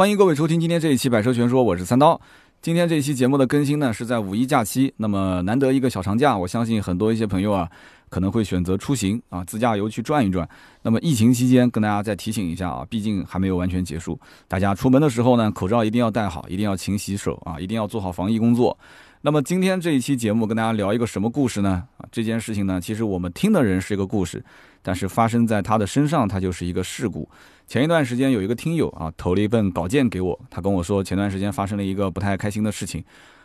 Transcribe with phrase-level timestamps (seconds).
[0.00, 2.18] 欢迎各位收听今天这一期《百车全说》，我是三刀。
[2.62, 7.70] 今天这一期节目的更新呢，是在五一假期，那么难得一个小长假，我相信很多一些朋友啊，
[8.08, 10.48] 可能会选择出行啊，自驾游去转一转。
[10.80, 14.18] 那么疫情期间，跟大家再提醒一下啊，毕竟还没有完全结束，
[14.48, 18.74] 大家出门的时候呢，口罩一定要戴好，一定要勤洗手啊，一定要做好防疫工作。
[19.20, 21.84] 那么今天这一期节目跟大家聊一个什么故事呢？
[22.10, 24.42] 这件事情呢，其实我们听的人是一个故事，
[24.80, 27.28] 但是发生在他的身上，它就是一个事故。
[27.70, 33.04] 前一段时间有一个听友啊投了一份稿件给我，他跟我说前段时间发生了一个不太开心的事情。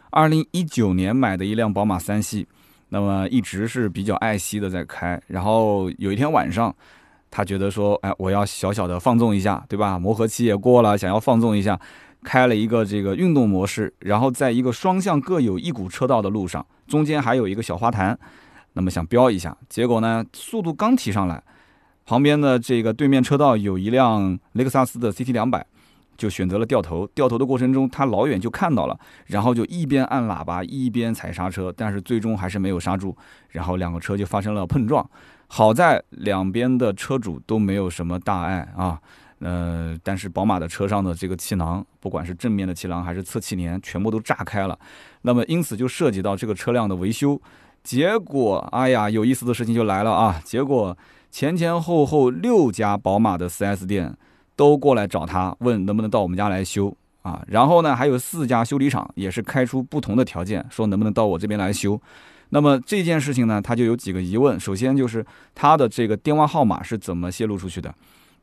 [0.10, 2.48] 二零一九年买的一辆宝马三系，
[2.90, 6.76] 那么一直是比较爱惜的在开，然后有一天晚上，
[7.30, 10.00] 他觉得说，哎，我要小小的放纵一下，对吧？
[10.00, 11.80] 磨合期也过了，想要放纵一下。
[12.24, 18.18] 开了一个这个运动模式，然后在一个双向各有一股车道的路上，中间还有一个小花坛，
[18.74, 21.44] 那么想飙一下，结果呢，速度刚提上来，
[22.06, 25.66] 旁边的这个对面车道有一辆雷克萨斯的 CT 两百，
[26.16, 27.08] 就选择了掉头。
[27.16, 33.16] 掉头的过程中，他老远就看到了，然后就一边按喇叭一边踩刹车，但是最终还是没有刹住，
[33.50, 35.08] 然后两个车就发生了碰撞。
[35.48, 39.00] 好在两边的车主都没有什么大碍啊。
[39.40, 44.78] 呃，但是宝马的车上的这个气囊，不管是正面的气囊还是侧气帘，全部都炸开了。
[45.24, 47.40] 那么因此就涉及到这个车辆的维修。
[47.84, 50.42] 结果，哎呀，有意思的事情就来了啊！
[50.44, 50.98] 结果
[51.36, 54.16] 前前后后六家宝马的 4S 店
[54.56, 57.44] 都过来找他，问能不能到我们家来修啊。
[57.50, 62.02] 然后呢，还有四家修理厂也是开出不同的条件，说能不能到我这边来修。
[62.52, 64.58] 那么这件事情呢，他就有几个疑问。
[64.58, 67.94] 首先就是他的这个电话号码是怎么泄露出去的？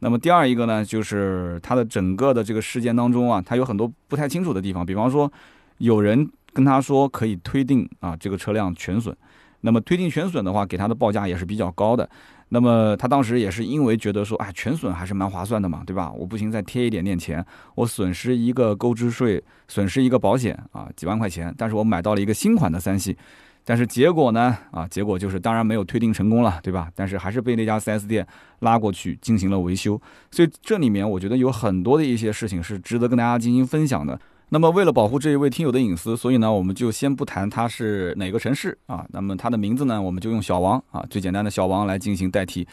[0.00, 4.84] 那么第二一个呢，就是他的整个的这个事件当中啊，他有很多不太清楚的地方。
[4.84, 5.32] 比方说，
[5.78, 9.16] 有人跟他说可以推定啊这个车辆全损，
[9.62, 12.06] 那么推定全损的话，给他的报价也是比较高的。
[12.54, 16.12] 那么他当时也是因为觉得说，哎，全损还是蛮划算的嘛，对吧？
[16.12, 17.42] 我不行再贴一点点钱，
[17.76, 23.16] 我损失一个购置税，损失一个保险啊，几万块钱，但是我买到了一个新款的三系。
[23.64, 24.54] 但是结果呢？
[24.70, 26.90] 啊，结果就是当然没有推定成功了，对吧？
[26.94, 28.26] 但是还是被那家 4S 店
[28.58, 29.98] 拉过去进行了维修。
[30.30, 34.20] 所以这里面我觉得有很多的一些事情是值得跟大家进行分享的。
[34.54, 39.02] 那么为了保护这一位听友的隐私，所以呢，我们就先不谈他是哪个城市啊。
[39.08, 42.68] 那么他的名字呢，我们就用小王啊，最简单的小王来进行代替。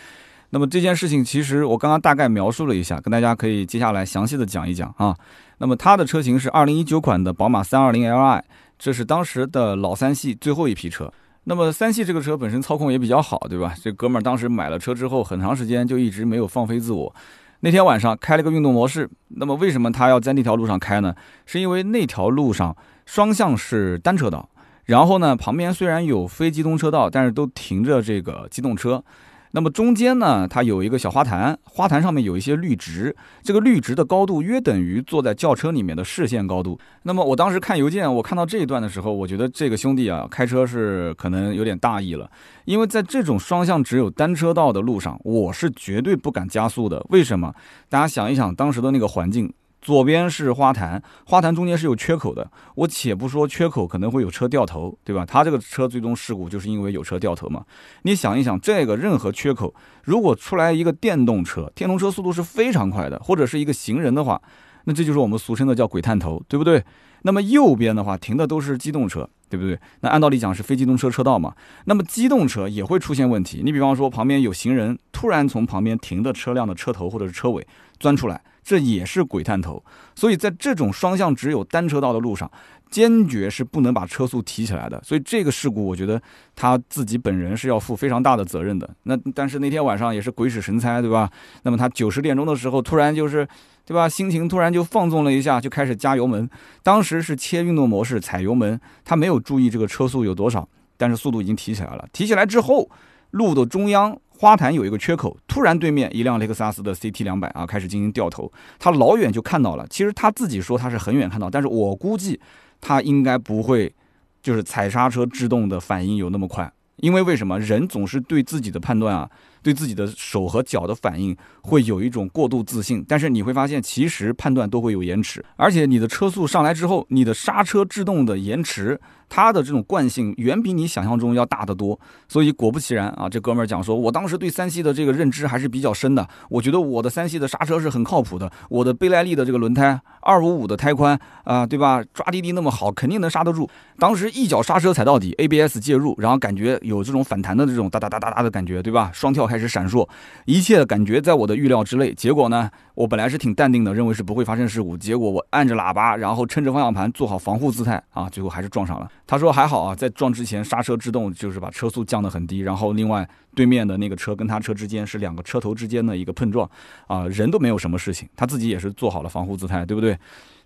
[0.49, 5.15] 那么这件事情其实我刚刚大概描述了一下，跟大家可以接下来详细的讲一讲啊。
[5.59, 8.41] 那么它的车型是2019款的宝马 320Li。
[8.77, 11.09] 这是当时的老三系最后一批车。
[11.45, 13.73] 那么三系这个车本身操控也比较好，对吧？
[13.81, 17.15] 这哥们儿当时买了车之后，很长时间就一直没有放飞自我。
[17.61, 19.09] 那天晚上开了个运动模式。
[19.29, 21.13] 那么为什么他要在那条路上开呢？
[21.45, 22.75] 是因为那条路上
[23.05, 24.49] 双向是单车道，
[24.85, 29.03] 然后呢旁边虽然有非机动车道，但是都停着这个机动车。
[29.51, 36.79] 那么中间呢，它有一个小花坛，花坛上面有一些绿植，这个绿植的高度约等于坐在轿车里面的视线高度。
[37.03, 42.29] 那么我当时看邮件，我看到这一段的时候，我觉得这个兄弟啊，开车是可能有点大意了，
[42.65, 47.03] 因为在这种双向只有单车道的路上，我是绝对不敢加速的。
[47.09, 47.53] 为什么？
[47.89, 49.51] 大家想一想当时的那个环境。
[49.81, 52.51] 左边是花坛，花坛中间是有缺口的。
[52.75, 55.25] 我且不说缺口可能会有车掉头，对吧？
[55.25, 57.63] 他这个车最终事故就是因为有车掉头嘛。
[58.01, 59.73] 你想一想，这个任何缺口，
[60.03, 64.41] 如果出来一个电动车，电动车速度是非常快的，或者是一个行人的话，
[64.83, 66.83] 那这就是我们俗称的叫鬼探头，对不对？
[67.23, 69.79] 那么右边的话停的都是机动车，对不对？
[70.01, 71.53] 那按道理讲是非机动车车道嘛。
[71.85, 73.61] 那么机动车也会出现问题。
[73.63, 77.65] 你比方说旁边有行人突然从旁边停的车辆的车头或者是车尾
[77.97, 78.41] 钻出来。
[78.69, 82.51] 这也是鬼探头，所以在这种双向只有单车道的路上，
[82.91, 85.01] 坚决是不能把车速提起来的。
[85.03, 86.21] 所以这个事故，我觉得
[86.55, 88.87] 他自己本人是要负非常大的责任的。
[89.05, 91.27] 那但是那天晚上也是鬼使神差，对吧？
[91.63, 93.43] 那么他九十点钟的时候，突然就是，
[93.85, 94.07] 对吧？
[94.07, 96.47] 心情突然就放纵了一下，就开始加油门。
[96.83, 102.07] 当时是切运动模式，踩油门，他没有注意这个车速有多少，但是速度已经提起来了。
[102.13, 102.87] 提起来之后，
[103.31, 104.15] 路的中央。
[104.41, 109.85] 花坛有一个缺口，突然对面一辆雷克萨斯的 CT 两百啊开始进行掉头，他老远就看到了。
[109.89, 112.39] 其实他自己说他是很远看到，但是我估计
[112.79, 113.93] 他应该不会，
[114.41, 116.71] 就是踩刹车制动的反应有那么快。
[117.01, 119.29] 因为为什么人总是对自己的判断啊，
[119.61, 128.99] 对自己的手和脚的反应会有一种过度自信，但是你会发现其实判断都会有延迟，而且你的车速上来之后，你的刹车制动的延迟。
[129.31, 142.03] 它的这种惯性远比你想象中要大得多，所以果不其然啊，这哥们儿讲说，我当时对三系的这个认知还是比较深的，我觉得我的三系的刹车是很靠谱的，我的倍耐力的这个轮胎，二五五的胎宽啊，对吧？
[142.11, 143.69] 抓地力那么好，肯定能刹得住。
[143.99, 149.09] 当时一脚刹车踩到底，ABS 介入，然后感觉有这种反弹的这种哒哒哒哒哒的感觉，对吧？
[149.13, 149.69] 双跳开始。
[149.69, 150.09] 闪烁，
[150.45, 152.11] 一切感觉在我的预料之内。
[152.15, 154.97] 结果呢，我本来是挺淡定的，认为是不会发生事故。
[154.97, 159.07] 结果我按着喇叭，然后撑着方向盘，做好防护姿态啊，最后还是撞上了。
[159.27, 162.61] 他说还好啊，在撞之前刹车制动，就是把车速降得很低。
[162.61, 166.67] 然后另外对面的那个车跟他车之间是两个车头之间的一个碰撞
[167.05, 170.17] 啊，人都没有什么事情，他自己也是做好了防护姿态，对不对？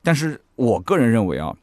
[0.02, 1.54] 但是我个人认为啊。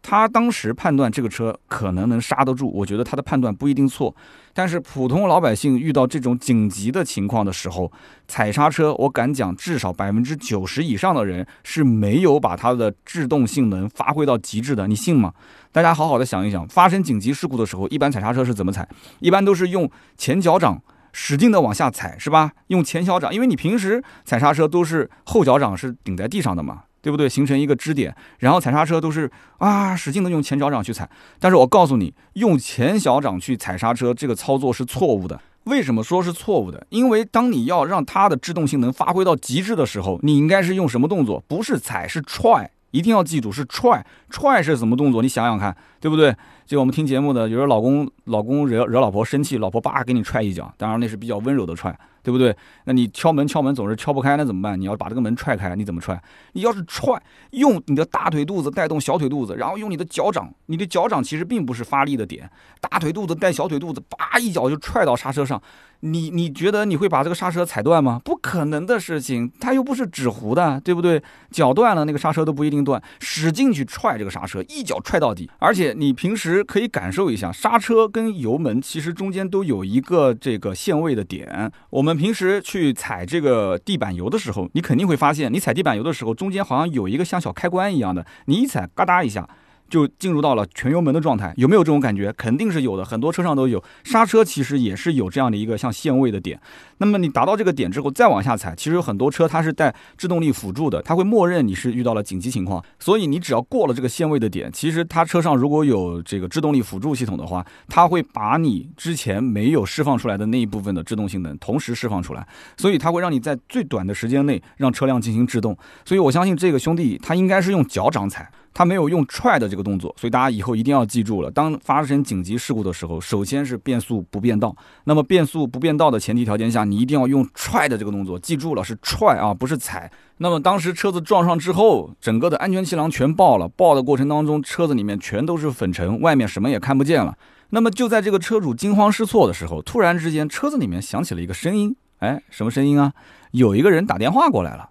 [0.00, 4.14] 他当时判断这个车可能能刹得住，我觉得他的判断不一定错。
[4.54, 7.92] 但是普通老百姓遇到这种紧急的情况的时候，
[8.26, 15.32] 踩刹车，我敢讲，至少百分之九十以上的人是没有把它的制动性能发挥到极致的，你信吗？
[15.70, 18.88] 大家好好的想一想，发生紧急事故的时候，一般踩刹车是怎么踩？
[19.20, 20.80] 一般都是用前脚掌
[21.12, 22.52] 使劲的往下踩，是吧？
[22.68, 26.84] 用前脚掌，因为你平时踩刹车都是后脚掌是顶在地上的嘛。
[27.00, 27.28] 对不对？
[27.28, 31.08] 形成一个支点，然后踩刹车都是啊，使劲的用前脚掌去踩。
[31.38, 35.40] 但是我告诉你，用前脚掌去踩刹车这个操作是错误的。
[35.64, 36.86] 为什么说是错误的？
[36.88, 41.42] 因为当你要让它的制动性能发挥到极致的时候，你应该是用什么动作？
[41.46, 42.70] 不是踩，是踹。
[42.90, 44.04] 一定要记住，是踹。
[44.30, 45.20] 踹是什么动作？
[45.20, 46.34] 你想想看，对不对？
[46.64, 51.94] 就我们听节目的，有时候老公老公惹惹老婆生气，老婆叭给你踹一脚，当然那是比较温柔的踹。
[52.28, 52.54] 对不对？
[52.84, 54.78] 那你敲门敲门总是敲不开，那怎么办？
[54.78, 56.22] 你要把这个门踹开，你怎么踹？
[56.52, 57.18] 你要是踹，
[57.52, 62.50] 用你的大腿肚子带动小腿肚子，然后用你的脚掌，你的脚掌其实并不是发力的点，
[62.82, 65.58] 大腿肚子带小腿肚子，叭一脚就踹到刹车上。
[66.00, 68.20] 你你觉得你会把这个刹车踩断吗？
[68.24, 71.20] 不可能的事情，它又不是纸糊的，对不对？
[71.50, 73.02] 脚断了，那个刹车都不一定断。
[73.18, 75.50] 使劲去踹这个刹车，一脚踹到底。
[75.58, 81.70] 而且你平时可以感受一下，刹车跟油门其实中间都有一个这个限位的点。
[81.90, 89.48] 我们平时去踩这个地板油的时候，你肯定会发现，你踩地板油的时候，中间好像有一个像小开关一样的，你一踩，嘎哒一下。
[89.88, 92.32] 就进入到了全油门的状态，有没有这种感觉？
[92.34, 93.82] 肯定是有的，很多车上都有。
[94.04, 96.60] 刹车其实也是有这样的一个像限位的点。
[96.98, 102.84] 那么你达到这个点之后，再往下踩，其实有很多车它是带制动力辅助的，它会默认你是遇到了紧急情况。
[102.98, 112.46] 所以你只要过了这个限位的点，其实它车上如果有这个制动力辅助系统的话，它会把你之前没有释放出来的那一部分的制动性能同时释放出来。
[112.76, 115.76] 所以它会让你在最短的时间内让车辆进行制动。
[116.04, 118.50] 所以我相信这个兄弟他应该是用脚掌踩。
[118.78, 121.50] 他没有用踹的这个动作，所以大家以后一定要记住了。
[121.50, 124.72] 当发生紧急事故的时候，首先是变速不变道。
[125.02, 130.08] 那么变速不变道的前提条件下，你一定要用踹的这个动作，记住了是踹啊，不是踩。
[130.36, 137.36] 那么当时车子撞上之后，整个的安全气囊全爆了，爆的过程当中，车子里面全都是粉尘，外面什么也看不见了。
[137.70, 143.12] 那么就在这个车主惊慌失措的时候，突然之间车子里面响起了一个声音，哎，什么声音啊？
[143.50, 144.90] 有一个人打电话过来了，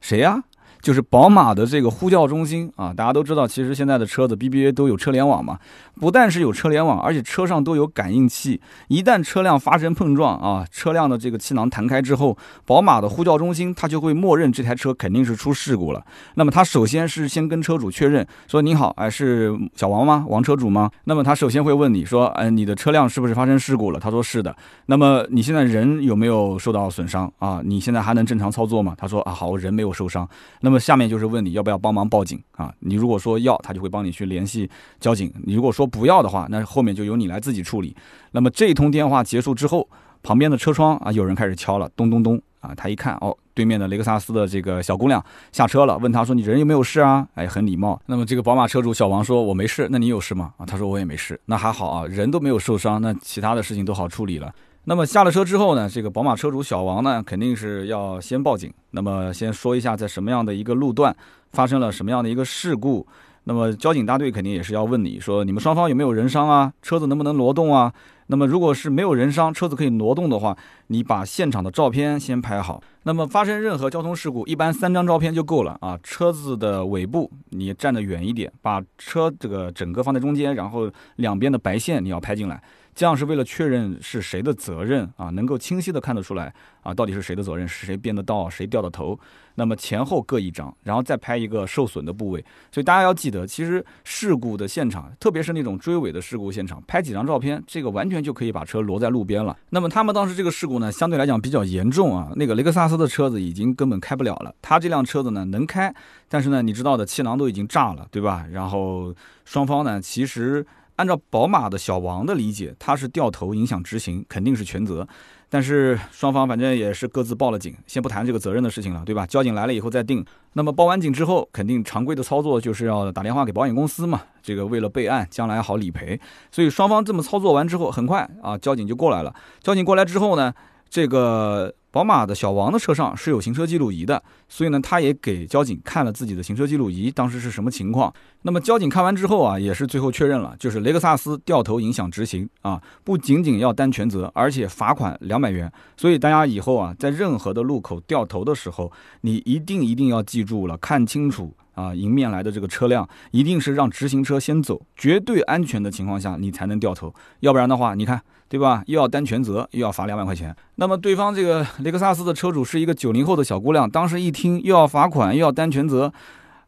[0.00, 0.44] 谁呀？
[0.86, 5.58] 就是宝马的这个呼叫中心啊，大家都知道，其实现在的车子 BBA 都有车联网嘛，
[6.00, 8.60] 不但是有车联网，而且车上都有感应器。
[8.86, 16.00] 一旦车辆发生碰撞啊，车辆的这个气囊弹开之后，宝马的呼叫中心它就会默认这台车肯定是出事故了。
[16.34, 20.24] 那么它首先是先跟车主确认说：“你好，哎，是小王吗？
[20.28, 24.54] 王车主吗？”那么他首先会问你说：“哎，你的车辆是不是发生事故了？”他说：“是的。”
[24.86, 27.60] 那么你现在人有没有受到损伤啊？
[27.64, 28.94] 你现在还能正常操作吗？
[28.96, 30.28] 他说：“啊，好，我人没有受伤。”
[30.62, 32.70] 那么么下面就是问你要不要帮忙报警啊？
[32.80, 34.68] 你如果说要，他就会帮你去联系
[35.00, 37.96] 交警；你如果说不要的话，那后面就由你来自己处理。
[38.32, 39.88] 那么这一通电话结束之后，
[40.22, 42.74] 旁边的车窗啊，有人开始敲了，咚咚咚啊！
[42.76, 47.98] 他一看，哦，对面的雷克萨斯的这个小姑娘下车了，问他说：“你人有没有事啊？”哎，很礼貌。
[48.06, 50.52] 那么这个宝马车主小王说：“我没事。”那你有事吗？
[50.58, 54.52] 啊，他说：“我也没事。”那还好啊，人都没有受伤，那其他的事情都好处理了。
[54.88, 58.72] 那么下了车之后呢，这个宝马车主小王呢，肯定是要先报警。
[58.92, 61.14] 那么先说一下，在什么样的一个路段
[61.50, 63.04] 发生了什么样的一个事故。
[63.48, 66.72] 那么交警大队肯定也是要问你说，你们双方有没有人伤啊？
[66.82, 67.92] 车子能不能挪动啊？
[68.28, 72.80] 那么如果是没有人伤，车子可以挪动的话，你把现场的照片先拍好。
[73.02, 75.98] 那么发生任何交通事故，一般三张照片就够了啊。
[76.00, 82.62] 车子的尾部你站得远一点，把车这个整个放在中间，然后两边的白线你要拍进来。
[82.96, 89.16] 这样是为了确认是谁的责任啊，能够清晰的看得出来啊，到底是谁的责任，是谁编的道，谁掉的头。
[89.56, 92.42] 那么前后各一张，然后再拍一个受损的部位。
[92.72, 99.54] 所以大家要记得，其实事故的现场，特别是那种追尾的事故现场，拍几张照片，这个完全就可以把车挪在路边了。
[99.68, 105.94] 那么他们当时这个事故呢，相对来讲比较严重啊，那个雷克萨斯的车子已经根本开不了了，他这辆车子呢能开，
[106.30, 108.46] 但是呢，你知道的，气囊都已经炸了，对吧？
[108.50, 110.66] 然后双方呢，其实。
[110.96, 115.06] 按照宝马的小王的理解，他是掉头影响执行，肯定是全责。
[115.48, 119.24] 但是双方反正也是各自报了警，先不谈这个责任的事情了，对吧？
[119.26, 120.24] 交警来了以后再定。
[120.54, 126.20] 那么报完警之后，肯定常规的操作就是要打电话给保险公司嘛，这个为了备案，将来好理赔。
[126.50, 129.32] 所以双方这么操作完之后，很快啊，交警就过来了。
[129.60, 130.52] 交警过来之后呢？
[130.88, 138.12] 这个宝马的小王的车上是有行车记录仪的，所以呢，他也给交警看了自己的行车记录仪，当时是什么情况。
[138.42, 145.72] 那么交警看完之后啊，也是最后确认了，就是雷克萨斯掉头影响执行啊，不仅仅要担全责，而且罚款两百元。
[145.96, 151.54] 所以大家以后啊，在任何的路口掉头的时候，你一定一定要记住了，看清楚。
[151.76, 158.82] 啊，迎面来的这个车辆一定是让直行车先走，绝对安全的情况下，你才能掉头，要不然的话，你看，对吧？
[158.86, 160.56] 又要担全责，又要罚两百块钱。
[160.76, 166.12] 那么对方这个雷克萨斯的车主是一个九零后的小姑娘，当时一听又要罚款又要担全责，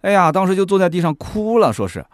[0.02, 2.06] 哎呀，当时就坐在地上哭了，说是，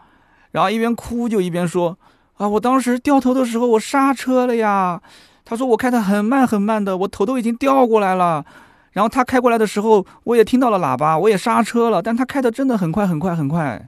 [0.52, 1.98] 然后一边哭就一边说，
[2.38, 4.98] 啊，我当时掉头的时候我刹车了呀，
[5.44, 8.42] 他说我开的很慢很慢的，我头都已经掉过来了。
[8.92, 13.86] 然后他开过来的时候，我也听到了喇叭，我也刹车了，但他开的真的很快很快很快，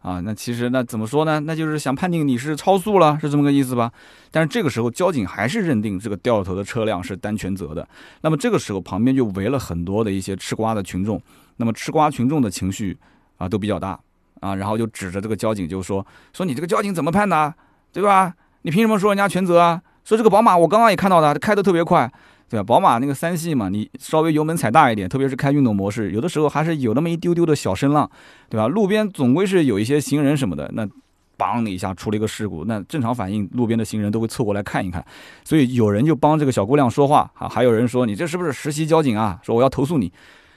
[0.00, 1.40] 啊，那其实那怎么说呢？
[1.40, 3.92] 那就是想判定你是超速了，是这么个意思吧？
[4.30, 7.86] 但是这个时候交警还是认定这个掉头的车辆是担全责的。
[8.22, 11.20] 那么这个时候旁边就围了很多的一些吃瓜的群众，
[11.56, 12.96] 那么吃瓜群众的情绪
[13.36, 14.00] 啊都比较大
[14.40, 17.52] 啊，然后就指着这个交警就说说你这个交警怎么判的，
[17.92, 18.32] 对吧？
[18.62, 19.82] 你凭什么说人家全责啊？
[20.02, 22.10] 说这个宝马我刚刚也看到的，开的特别快。
[22.50, 22.64] 对吧？
[22.64, 28.10] 宝马那个三系嘛，你稍微油门踩大一点，特别是开运动模式，有的时候还是有那么一丢丢的小声浪，
[28.48, 28.66] 对吧？
[28.66, 30.84] 路边总归是有一些行人什么的，那
[31.38, 35.02] 梆的一下出了一个事故，那正常反应，路边的行人都会凑过来看一看，
[35.44, 39.38] 所以有人就帮这个小姑娘说话啊，还有人说你这是不是实习交警啊？
[39.42, 40.12] 说我要投诉你。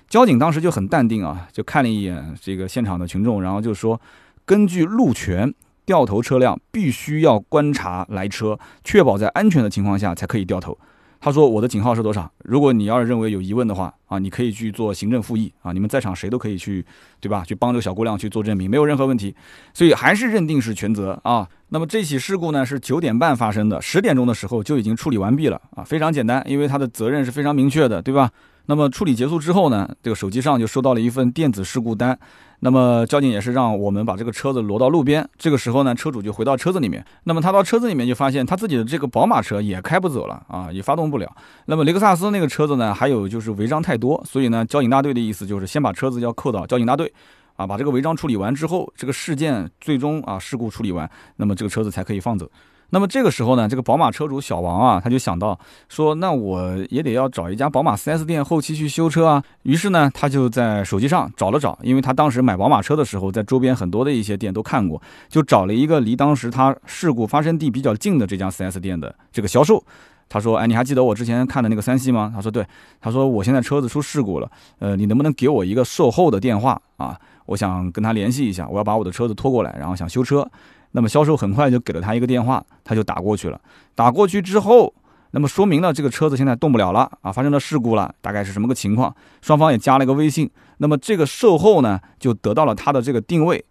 [0.09, 4.00] 交警当时就很淡定啊，就看了一眼这个现场的群众，然后就说，
[4.45, 5.51] 根据路权，
[5.85, 10.77] 掉头车辆必须要观察来车，确保在安全的情况下才可以掉头。
[11.24, 12.30] 他说：“我的警号是多少？
[12.39, 15.72] 如果你要是认为有疑问的话啊，你可以去做行政复议啊。
[15.72, 16.86] 你们在场谁都可以去，
[17.22, 17.46] 对吧？
[17.48, 19.34] 去帮这个小姑娘去做证明，没有任何问题。
[19.74, 21.48] 所以还是认定是全责啊。
[21.70, 28.30] 那么这起事故呢是九点半发生的，十点钟的时候就已经处理完毕了啊，非常简单，因为他的责任是非常明确的，对吧？
[28.65, 32.17] 那么处理结束之后呢，这个手机上就收到了一份电子事故单。”
[32.65, 35.27] 那么交警也是让我们把这个车子挪到路边。
[35.38, 37.05] 这个时候呢，车主就回到车子里面。
[37.25, 41.29] 那么他到车子里面就发现他自己的这个宝马车也开不走了啊，也发动不了。
[41.65, 47.12] 那么雷克萨斯那个车子呢，还有就是违章太多，所以呢，交警大队的意思就是先把车子要扣到交警大队，
[47.58, 52.50] 啊，把这个违章处理完之后，这个事件最终啊事故处理完，那么这个车子才可以放走。
[52.93, 55.59] 那么这个时候呢，这个宝马车主小王啊，他就想到
[55.89, 59.43] 说，那我也得要找一家宝马 4S 店后期去修车啊。
[59.63, 69.83] 于是呢，他就在手机上找了找，因为他当时买宝马车的时候，在周边很多的一些店都看过，就找了一个离当时他事故发生地比较近的这家 4S 店的这个销售。
[70.29, 72.63] 他说：“哎，你还记得我之前看的那个三系吗？”他说：“对。”
[73.01, 77.19] 他说：“我现在车子出事故了，呃，你能不能给我一个售后的电话啊？
[77.47, 80.47] 我想跟他联系一下，我要把我的车子拖过来，然后想修车。”
[80.93, 83.59] 那么销售很快就给了他一个电话，他就打过去了。
[83.93, 84.93] 打过去之后，
[85.31, 89.13] 那么说明了这个车子现在动不了了啊，发生了事故了，大概是什么个情况？
[89.41, 90.50] 双方也加了一个微信。
[90.77, 93.63] 那么这个售后呢，就得到了他的这个定位，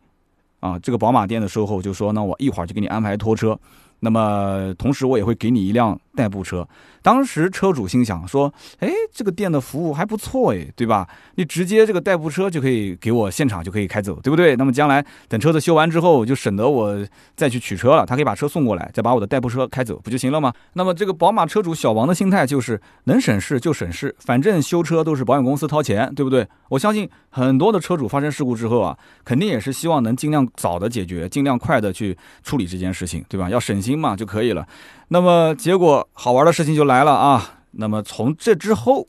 [0.61, 3.59] 啊，这个宝马店的售后就说，那我一会儿就给你安排拖车。
[4.01, 6.67] 那么同时我也会给你一辆代步车。
[7.03, 11.09] 当时车主心想说：“哎，这个店的服务还不错哎，对吧？
[11.35, 14.55] 你直接这个代步车就可以给我现场就可以开走，对不对？
[14.57, 16.97] 那么将来等车子修完之后，就省得我
[17.35, 18.07] 再去取车了。
[18.07, 20.53] 他可以把车送过来，再把我的代步车开走，不就行了吗？
[20.75, 26.47] 那么这个宝马车主小王的心态就是能省事就省事，反正修车都是保险公司掏钱，对不对？
[26.69, 33.51] 我相信很多的车主发生事故之后啊，肯定也是希望能尽量早的解决，尽量快的去处理这件事情，对吧？
[33.51, 34.67] 要省心嘛就可以了。
[35.13, 37.61] 那么结果好玩的事情就来了啊！
[37.73, 39.07] 那么从这之后，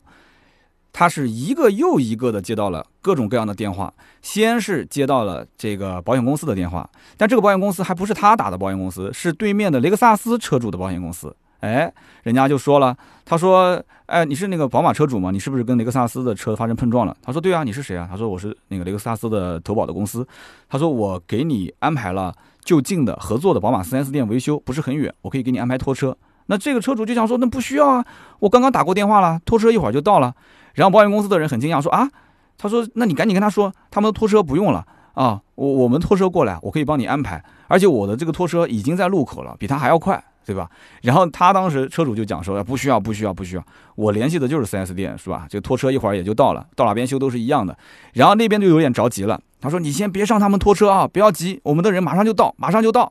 [0.92, 3.90] 他是一个又一个的接到了各种各样的电话。
[4.20, 11.34] 先是接到了这个保险公司的电话，但这个保险公司还不是他打的保险公司，是对面的雷克萨斯车主的保险公司。
[11.60, 11.90] 哎，
[12.24, 12.94] 人家就说了，
[13.24, 15.30] 他说：“哎，你是那个宝马车主吗？
[15.30, 20.26] 你是不是跟雷克萨斯的车发生碰撞了？”他说：“对啊，你是谁啊？”他说：“我是那个雷克萨斯的投保的公司。”
[20.68, 22.34] 他说：“我给你安排了。”
[22.64, 26.16] 就近的合作的宝马 4S 店维修不是很远，我可以给你安排拖车。
[26.46, 28.04] 那这个车主就想说，那不需要啊，
[28.40, 30.34] 我刚刚打过电话了，拖车一会儿就到了。
[30.74, 32.08] 然后保险公司的人很惊讶说啊，
[32.56, 40.22] 他说那你赶紧跟他说，他们的拖车不用了啊，我我们拖车过来，我可以帮你安排，而且我的这个拖车已经在路口了，比他还要快。
[40.46, 40.68] 对吧？
[41.00, 45.46] 然后他当时车主就讲说，不需要，不需要，不需要，我联系的就是 4S 店，是吧？
[45.48, 47.74] 这拖车一会儿也就到了，到哪边修都是一样的。
[48.12, 53.10] 然后那边就有点着急了，他说：“你先别上他们拖车啊，不要急，我们的人马上就到，马上就到。”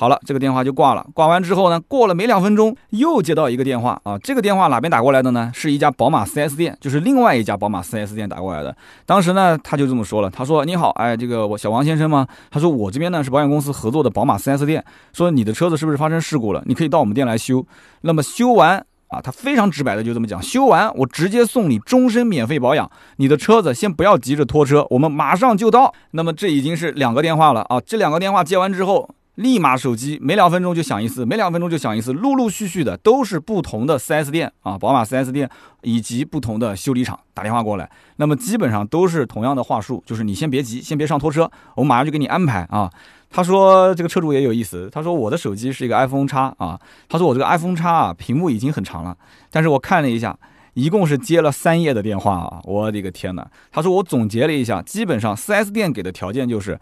[0.00, 1.06] 好了，这个电话就挂了。
[1.12, 4.16] 挂完之后呢，过了没两分钟，又接到一个电话啊。
[4.16, 5.52] 这个电话哪边打过来的呢？
[5.54, 8.74] 是一家宝马 4S 店，就是另外一家宝马 4S 店打过来的。
[9.04, 16.62] 当时呢，他就这么说了，他说：“你好，哎，这个我小王先生吗？”他说：“我这边呢是保险公司合作的宝马 4S 店，说你的车子是不是发生事故了？
[16.64, 17.62] 你可以到我们店来修。
[18.00, 25.92] 那么修完啊，他非常直白的就这么讲，修完我直接送你终身免费保养，你的车子先不要急着拖车，我们马上就到。
[26.12, 29.14] 那么这已经是两个电话了啊，这两个电话接完之后。
[29.36, 35.48] 立马手机每两分钟就响一次，每两分钟就响一次，陆陆续续的都是不同的 4S 店啊，宝马 4S 店
[35.80, 42.90] 以及不同的修理厂打电话过来，那么基本上都是同样的话术，就是你先别急，先别上拖车，我马上就给你安排啊。
[43.30, 49.16] 他说这个车主也有意思，他说我的手机是一个 iPhone 叉啊，他说我这个 iPhone 叉啊屏幕已经很长了，
[49.50, 50.36] 但是我看了一下，
[50.74, 53.48] 一共是接了三页的电话啊，我的个天哪！
[53.70, 56.78] 他说我总结了一下，基本上 4S 店给的条件就是。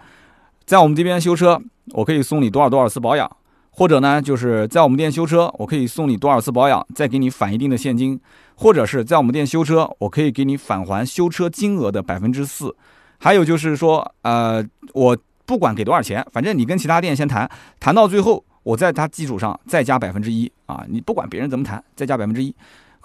[0.64, 1.59] 在我们这边修车，
[1.95, 3.26] 我可以送你多少多少次保养，
[3.71, 8.21] 或者呢，就是在我们店修车，我可以送你多少次保养，再给你返一定的现金，
[8.55, 12.76] 或者是在我们店修车，我可以给你返还修车金额的百分之四。
[13.17, 14.62] 还有就是说，呃，
[14.93, 15.17] 我
[15.49, 17.50] 不管给多少钱，反正你跟其他店先谈，
[17.81, 22.55] 谈到最后，我在它基础上再加百分之一啊，你不管别人怎么谈，再加百分之一，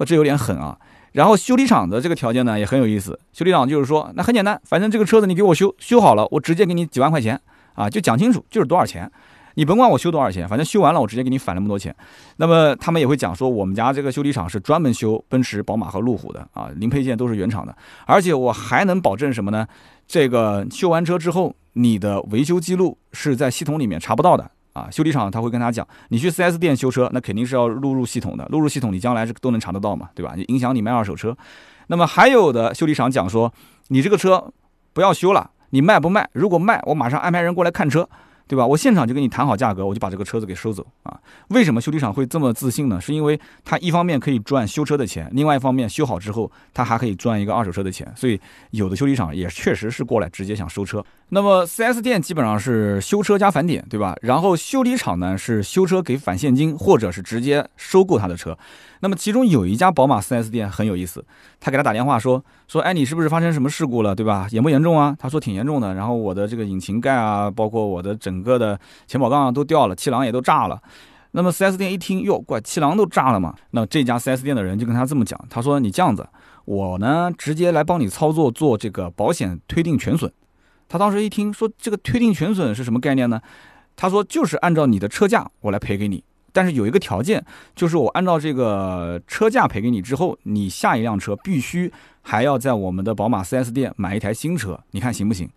[0.06, 0.78] 这有点狠啊。
[1.14, 7.40] 然后修理厂的这个条件呢也很有意思，修理厂就是说，那很简单，反正这个车子你给我修修好了，我直接给你几万块钱。
[7.76, 9.12] 啊，就讲清楚就是多少钱，
[9.56, 11.96] 你甭管我修多少钱，反正修完了我直接给你返那么多钱。
[12.38, 19.66] 那么他们也会讲说，我们家这个修理厂是专门修奔驰、宝马和路虎的啊，零配件都是原厂的，而且我还能保证什么呢？
[20.06, 24.90] 这个修完车之后，你的维修记录是在系统里面查不到的啊。
[24.92, 30.34] 修理厂他会跟他讲，你去 4S 店修车，那肯定是要录入系统的，录入系统你将来是都能查得到嘛，对吧？
[30.36, 31.36] 你影响你卖二手车。
[31.88, 33.54] 那么还有的修理厂讲说，
[33.90, 34.52] 你这个车
[34.94, 35.52] 不要修了。
[35.72, 36.30] 你卖不卖？
[36.34, 38.08] 如果卖，我马上安排人过来看车，
[38.48, 38.66] 对吧？
[38.66, 41.20] 我现场就跟你谈好价格，我就把这个车子给收走啊！
[41.50, 43.00] 为什么修理厂会这么自信呢？
[43.00, 48.12] 是因为他一方面可以赚修车的钱，另外一方面修好之后，他还可以赚一个二手车的钱。
[48.16, 48.40] 所以
[48.72, 51.04] 有的修理厂也确实是过来直接想收车。
[51.30, 54.16] 那么 4S 店基本上是修车加返点，对吧？
[54.22, 58.56] 然后修理厂呢是修车给返现金，或者是直接收购他的车。
[59.00, 61.26] 那么其中有一家宝马 4S 店很有意思，
[61.60, 64.48] 他给他打电话说说，哎，你是不是发生什么事故了，对吧？
[64.52, 65.16] 严不严重啊？
[65.20, 65.94] 他说挺严重的。
[65.94, 70.82] 然后我的这个引擎盖啊，包括我的整个的前保杠都掉了，气囊也都炸了。
[71.32, 73.56] 那么 4S 店一听，哟，怪气囊都炸了嘛？
[73.72, 76.28] 那这家 4S 店的人就跟他这么讲，他说你这样子，
[76.66, 80.32] 我呢直接来帮你操作做这个保险推定全损。
[80.88, 83.42] 他当时一听说这个推定全损是什么概念呢？
[83.96, 87.44] 他说就是按照你的车价我来赔给你，但是有一个条件，
[87.76, 95.50] 就是我按照这个车价赔给你之后，你下一辆车必须还要在我们的宝马 4S 店买一台新车，你看行不行？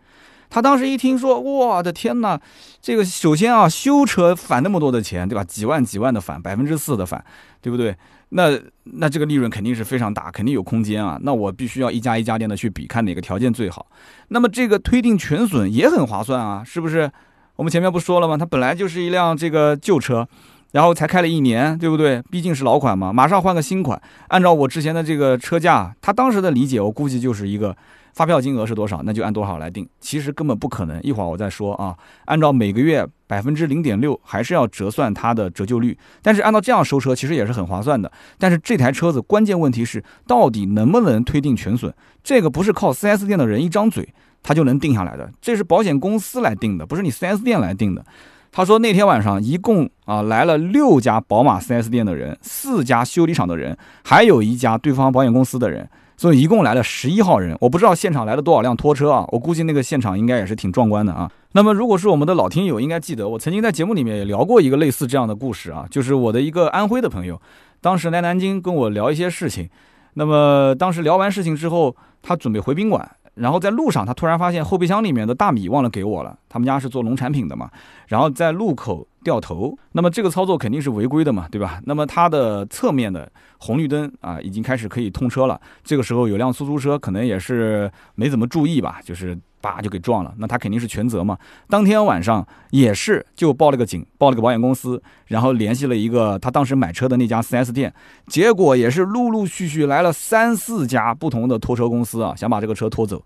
[0.48, 2.40] 他当时一听说，我的天哪，
[2.80, 5.44] 这个首先啊，修车返那么多的钱，对吧？
[5.44, 7.22] 几万几万的返，百分之四的返，
[7.61, 7.94] 对不对？
[8.28, 11.18] 那那这个利润肯定是非常大，肯定有空间啊。
[11.22, 13.87] 那我必须要一家一家店的去比，看哪个条件最好。
[14.28, 17.11] 那么这个推定全损也很划算啊，是不是？
[17.56, 18.37] 我们前面不说了吗？
[18.37, 20.28] 它本来就是一辆这个旧车，
[20.76, 22.20] 然后才开了一年，对不对？
[22.30, 23.98] 毕竟是老款嘛，马上换个新款。
[24.28, 27.74] 按照我之前的这个车价，他当时的理解，我估计就是一个。
[28.12, 29.86] 发票金额是多少，那就按多少来定。
[30.00, 31.94] 其实根本不可能，一会儿我再说啊。
[32.26, 35.96] 按照每个月百分之零点六，还是要折算它的折旧率。
[36.22, 38.10] 但是按照这样收车，其实也是很划算的。
[38.38, 41.92] 但是这台车子关键问题是，到底能不能推定全损？
[42.22, 44.08] 这个不是靠 4S 店的人一张嘴
[44.42, 48.02] 他就能定下来的，这是保险公司来定的，不是你 4S 店来定的。
[48.50, 55.88] 他说那天晚上一共啊来了六家宝马 4S 店的人，四家修理厂的人，还有一家对方保险公司的人。
[56.18, 61.30] 所以一共来了十一号人，我不知道现场来了多少辆拖车啊，我估计那个现场应该也是挺壮观的啊。
[61.52, 67.38] 那么如果是我们的老听友，应该记得我曾经在节目里面也聊过一个类似这样的故事啊，就是我的一个安徽的朋友，
[67.82, 69.68] 当时来南京跟我聊一些事情，
[70.14, 73.06] 那么当时聊完事情之后，他准备回宾馆。
[73.37, 76.37] 然后在路上，他突然发现后备箱里面的大米忘了给我了。
[76.49, 77.70] 他们家是做农产品的嘛，
[78.09, 81.81] 然后在路口掉头，那么这个操作肯定是违规的嘛，对吧？
[81.87, 85.61] 那么它的侧面的红绿灯啊，已经开始可以通车了。
[85.85, 89.38] 这个时候有辆出租车，可能也是没怎么注意吧，就是。
[89.66, 91.37] 叭就给撞了，那他肯定是全责嘛。
[91.68, 97.92] 当天晚上也是就报了个警，报了个保险公司，然后联系了一个他当时买车的那家 4S 店，
[98.29, 103.20] 结果也是陆陆续续来了三四家不同的拖车公司啊，想把这个车拖走。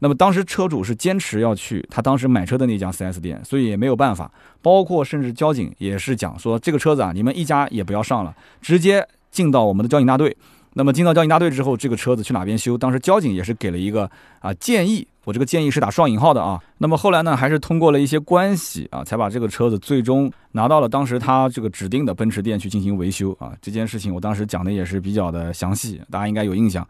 [0.00, 4.30] 那么当时车主是坚持要去他当时买车的那家 4S 店，所以也没有办法。
[4.60, 10.36] 包括甚至交警也是讲说，这个车子啊，你们一家也不要上了，直接进到我们的交警大队。
[10.76, 12.76] 那么进到交警大队之后，这个车子去哪边修？
[12.76, 16.60] 当时交警也是给了一个啊建议，我这个建议是打双引号的啊。
[16.78, 23.52] 那么后来呢，还是通过了一些关系啊，才把这个车子最终拿到了当时他这个指定的奔驰店去进行维修啊。
[23.60, 26.86] 这件事情我当时讲的也是比较的详细，大家应该有印象。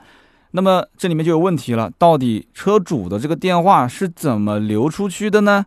[0.51, 5.67] 那么这里面就有问题了，到底车主的这个电话是怎么流出去的呢？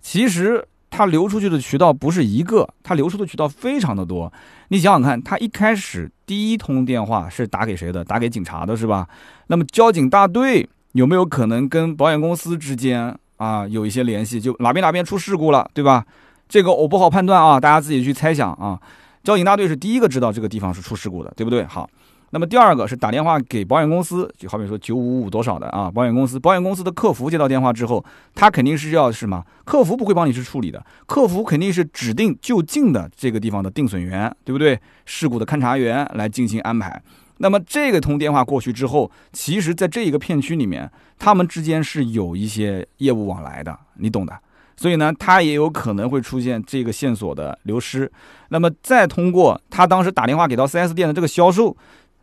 [0.00, 4.32] 其实它流出去的渠道不是一个，它流出的渠道非常的多。
[4.68, 8.04] 你想想看，他一开始第一通电话是打给谁的？
[8.04, 9.08] 打给警察的是吧？
[9.46, 14.40] 那么交警大队有没有可能跟保险公司之间啊有一些联系？
[14.40, 16.04] 就哪边哪边出事故了，对吧？
[16.48, 18.80] 这个我不好判断啊，大家自己去猜想啊。
[19.22, 21.64] 交警大队是第一个知道这个地方是出事故的，对不对？
[21.64, 21.88] 好。
[22.30, 29.42] 那么第二个是打电话给保险公司，就好比说九五五多少的啊，保险公司，保险公司的客服接到电话之后，他肯定是要什么？
[29.64, 34.78] 客服不会帮你去处理的，客服肯定是指定就近的这个地方的定损员，对不对？
[35.06, 37.02] 事故的勘察员来进行安排。
[37.38, 44.38] 那么这个通电话过去之后，其实在这一个片区里面，他们之间是有一些业务往来的，你懂的。
[44.76, 48.10] 所以呢，他也有可能会出现这个线索的流失。
[48.50, 51.76] 那么再通过他当时打电话给到 4S 店的这个销售。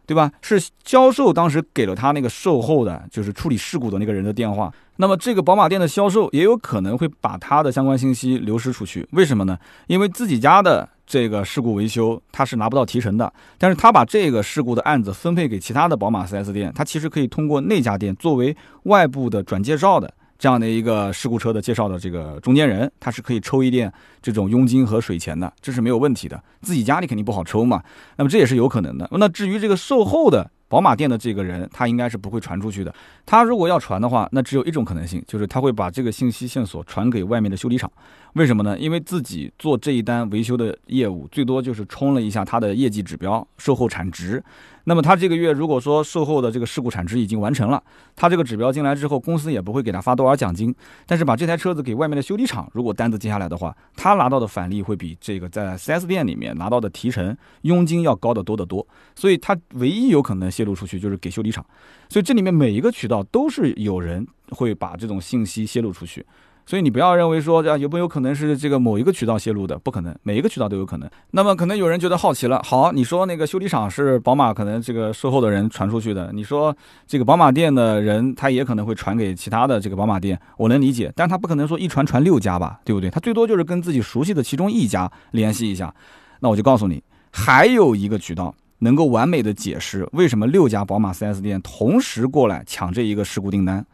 [0.08, 0.32] 对吧？
[0.39, 4.71] 是销售当时给了他那个售后的，就是处理事故的那个人的电话。
[4.97, 9.08] 那么这个宝马店的销售也有可能会把他的相关信息流失出去。
[9.13, 9.58] 为什么呢？
[9.88, 20.13] 因为自己家的这个事故维修他是拿不到提成的，但是他把这个事故的案子分配给其他的宝马 4S 店，他其实可以通过那家店作为外部的转介绍的。
[20.37, 23.91] 这样的一个事故车的介绍的这个中间人，他是可以抽一点
[24.21, 26.43] 这种佣金和水钱的，这是没有问题的。
[26.61, 27.81] 自己家里肯定不好抽嘛，
[28.17, 29.07] 那么这也是有可能的。
[29.13, 32.93] 那至于这个售后的宝马店的这个人，他应该是不会传出去的。
[33.25, 37.89] 他如果要传的话，那只有一种可能性，就是他会把这个信息线索传给外面的修理厂。
[38.36, 38.78] 为什么呢？
[38.78, 44.43] 因为自己做这一单维修的业务，最多就是冲了一下他的业绩指标、售后产值。
[44.84, 47.82] 那么他这个月如果说售后的这个事故产值已经完成了，
[48.13, 50.76] 他这个指标进来之后，公司也不会给他发多少奖金。
[51.06, 58.86] 但是把这台车子给外面的修理厂，如果单子接下来的话，他拿到的返利会比这个在 4S 店里面拿到的提成佣金要高得多得多。
[59.15, 61.65] 所以他唯一有可能泄露出去就是给修理厂。
[62.10, 66.26] 所以这里面每一个渠道都是有人会把这种信息泄露出去。
[66.65, 71.10] 所以你不要认为说这有没有可能是这个某一个渠道泄露的，不可能，每一个渠道都有可能。
[71.32, 76.75] 那么可能有人觉得好奇了，好，你说那个修理厂是宝马可能这个售后的人传出去的，你说
[77.06, 83.10] 这个宝马店的人他也可能会传给其他的这个宝马店，我能理解，但他不可能说一传传六家吧，对不对？
[83.12, 85.93] 他最多就是跟自己熟悉的其中一家联系一下。
[86.39, 93.86] 那我就告诉你，还有一个渠道能够完美的解释为什么六家宝马 4S 店同时过来抢这一个事故订单。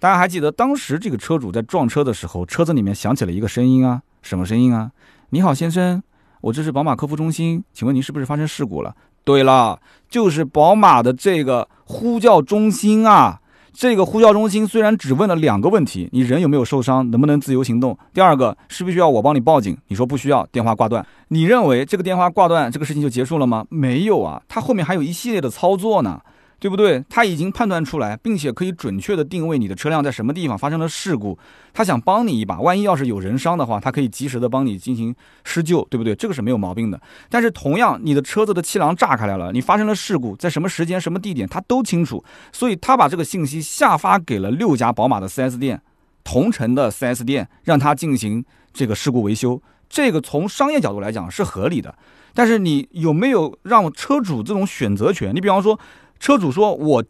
[0.00, 4.92] 大家还记得当时这个车主在撞车的时候，车子里面响起了一个声音啊，什么声音啊？
[5.30, 6.00] 你好，先生，
[6.40, 8.94] 我这是宝马客服中心，请问您是不是发生事故了？
[9.24, 13.40] 对了，就是宝马的这个呼叫中心啊。
[13.72, 17.98] 这个呼叫中心虽然只问了两个问题：你人有没有受伤，能不能自由行动？
[18.14, 19.76] 第二个，是不是需要我帮你报警？
[19.88, 21.04] 你说不需要，电话挂断。
[21.28, 23.66] 你认为这个电话挂断，这个事情就结束了吗？
[23.68, 26.20] 没有啊，它后面还有一系列的操作呢。
[26.60, 27.04] 对不对？
[27.08, 31.38] 他已经判断出来，并且可以准确的定位你的车辆在什么地方发生了事故。
[31.72, 36.16] 他想帮你一把，万一要是有人伤的话，他可以及时的帮你进行施救，对不对？
[36.16, 37.00] 这个是没有毛病的。
[37.30, 42.24] 但是同样，你的车子的气囊炸开来了，你发生了事故，在什么时间、什么地点，他都清楚。
[42.50, 45.80] 所以他把这个信息下发给了六家宝马的 4S 店，
[46.24, 49.62] 同城的 4S 店，让他进行这个事故维修。
[49.88, 51.94] 这个从商业角度来讲是合理的。
[52.34, 55.32] 但是你有没有让车主这种选择权？
[55.32, 55.78] 你比方说。
[56.18, 57.04] 车主说：“我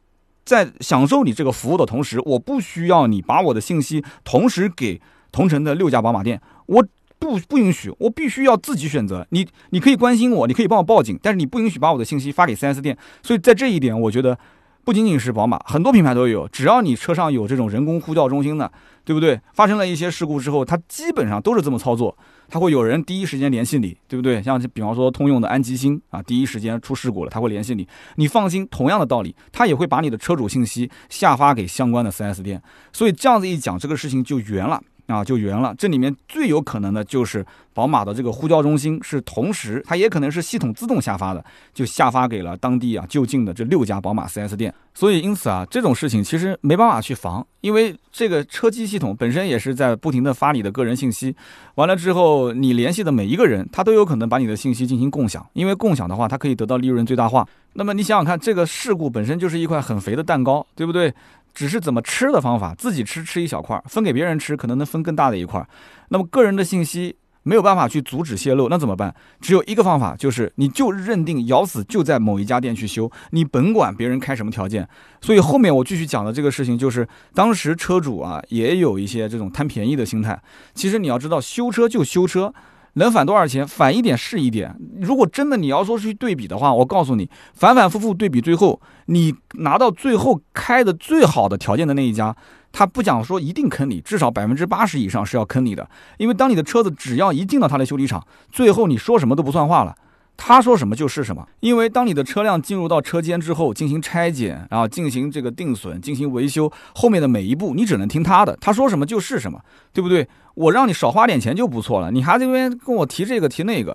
[0.44, 6.86] 在享受你这个服务的同时，我不需要你把我的信息同时给同城的六家宝马店，我
[7.18, 9.26] 不不允许，我必须要自己选择。
[9.30, 12.96] 你你可以关心我，你可以帮我报警，但是你不允许把我的信息发给 4S 店。
[13.22, 14.38] 所以在这一点，我觉得
[14.84, 16.48] 不仅仅是宝马，很多品牌都有。
[16.48, 18.70] 只要你车上有这种人工呼叫中心的，
[19.04, 19.40] 对不对？
[19.52, 22.16] 发生了一些事故之后，它基本上都是这么操作。”
[22.48, 24.42] 他会有人第一时间联系你，对不对？
[24.42, 27.86] 像比方说通用的安吉星啊，第一时间出事故了，他会联系你。
[28.16, 32.62] 你放心，同样的道理，他也会把你的车主信息下发给相关的 4S 店。
[32.92, 34.82] 所以这样子一讲，这个事情就圆了。
[35.08, 35.74] 啊，就圆了。
[35.76, 37.44] 这里面最有可能的就是
[37.74, 41.44] 宝马的这个呼叫中心是同时，它也可能是系统自动下发的，
[41.74, 44.72] 就下发给了当地啊就近的这六家宝马 4S 店。
[44.94, 51.34] 所以因此啊，这种事情其实没办法去防，因为这个车机系统本身也是在不停的发你的个人信息，
[51.76, 57.46] 完了之后你联系的每一个人，他都有可能把你的信息进行共享，因为共享的话，它可以得到利润最大化。
[57.74, 61.14] 那么你想想看，这个事故本身就是一块很肥的蛋糕，对不对？
[61.54, 65.66] 只是怎么吃的方法，自己吃吃一小块，分给别人吃可能能分更大的一块。
[66.08, 69.14] 那么个人的信息没有办法去阻止泄露，那怎么办？
[69.40, 74.88] 只有一个方法，就是你就认定咬死就在某一家店去修，你甭管别人开什么条件。
[75.20, 80.40] 所以后面我继续讲的这个事情，就是当时车主啊也有一些这种贪便宜的心态。
[80.74, 82.52] 其实你要知道，修车就修车。
[82.98, 83.66] 能返多少钱？
[83.66, 84.76] 返一点是一点。
[85.00, 92.36] 如果真的你要说去对比的话，我告诉你，反反复复对比，最后你拿到最后开的最好的条件的那一家，
[92.70, 95.88] 他不讲说一定坑你，至少百分之八十以上是要坑你的。
[96.18, 99.96] 因为当你的车子只要一进到他的修理厂，最后你说什么都不算话了，
[100.38, 101.46] 他说什么就是什么。
[101.60, 109.60] 因为当你的车辆进入到车间之后进行拆检，然后进行这个定损、进行维修，后面的每一步你只能听他的，他说什么就是什么，
[109.92, 110.26] 对不对？
[110.54, 113.94] 我让你少花点钱就不错了，你还这边跟我提这个提那个。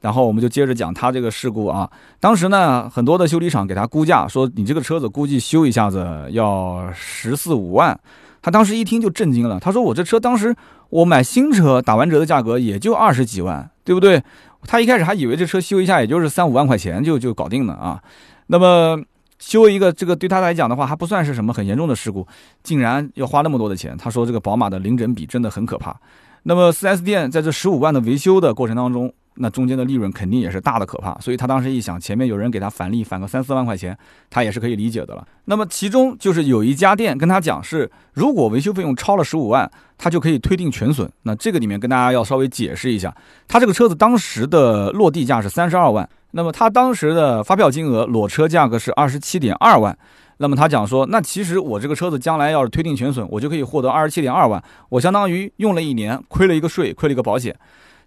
[0.00, 7.98] 然后我们就接着讲他这个事故啊，当时呢，很多的修理厂给他估价说，你这个车子估计修一下子要十四五万，
[8.40, 10.54] 他当时一听就震惊了，他说我这车当时
[10.90, 14.22] 我买新车打完折的价格也就二十几万，对不对？
[14.62, 18.02] 他一开始还以为这车修一下也就是三五万块钱就就搞定了啊，
[18.48, 19.00] 那么
[19.38, 22.26] 修一个这个对他来讲的话还不算是什么很严重的事故，
[22.62, 25.96] 竟然要花那么多的钱，他说这个宝马的零整比真的很可怕。
[26.42, 29.12] 那么 4S 店在这十五万的维修的过程当中。
[29.40, 33.96] 那中间的利润肯定也是大的可怕，所以他当时一想，前面有人给他返利返个三四万块钱，
[34.28, 35.26] 他也是可以理解的了。
[35.44, 41.10] 那么其中就是有一家店跟他讲是，如果维修费用超了十五万，他就可以推定全损。
[41.22, 43.14] 那这个里面跟大家要稍微解释一下，
[43.46, 49.96] 他这个车子当时的落地价是三十二万，那么他当时的发票金额裸车价格是二十七点二万，
[50.38, 57.56] 那么他讲说，那其实我这个车子将来要是推定全损，我就可以获得二十七点二万，我相当于用了一年，亏了一个税，亏了一个保险。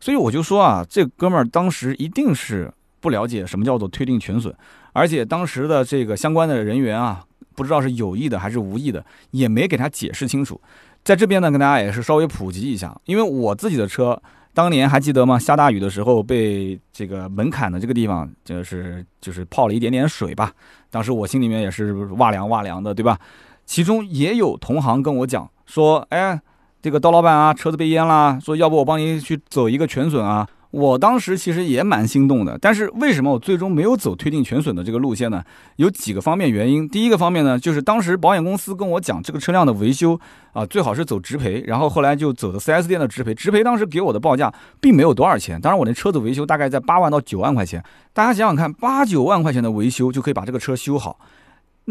[0.02, 4.54] 所以我就说啊，这哥们儿当时一定是不了解什么叫做推定全损，
[4.94, 7.24] 而且当时的这个相关的人员啊，
[7.56, 10.60] 不知道是有意的还是无意的，也没给他解释清楚。
[11.04, 14.20] 在这边呢，跟大家也是稍微普及一下，因为我自己的车
[14.56, 15.38] 当年还记得吗？
[15.38, 20.52] 下大雨的时候被这个门槛的这个地方就是就是泡了一点点水吧，
[20.90, 23.20] 当时我心里面也是哇凉哇凉的，对吧？
[23.68, 26.42] 其中也有同行跟我讲说，哎。
[26.82, 30.48] 这个刀老板啊，车子被淹了，说要不我帮你去走一个全损啊。
[30.72, 35.44] 我当时其实也蛮心动的，但是为什么我最终没有走推定全损的这个路线呢？
[35.76, 36.88] 有几个方面原因。
[36.88, 40.18] 第一个方面呢，就是当时保险公司跟我讲，这个车辆的维修
[40.54, 43.34] 啊，最好是走直赔，然后后来就走的 4S 店的直赔。
[43.36, 47.84] 直赔当时给我的报价并没有多少钱，当然我那车子维修大概在八万到九万块钱。
[48.14, 51.20] 大家想想看，八九万块钱的维修就可以把这个车修好。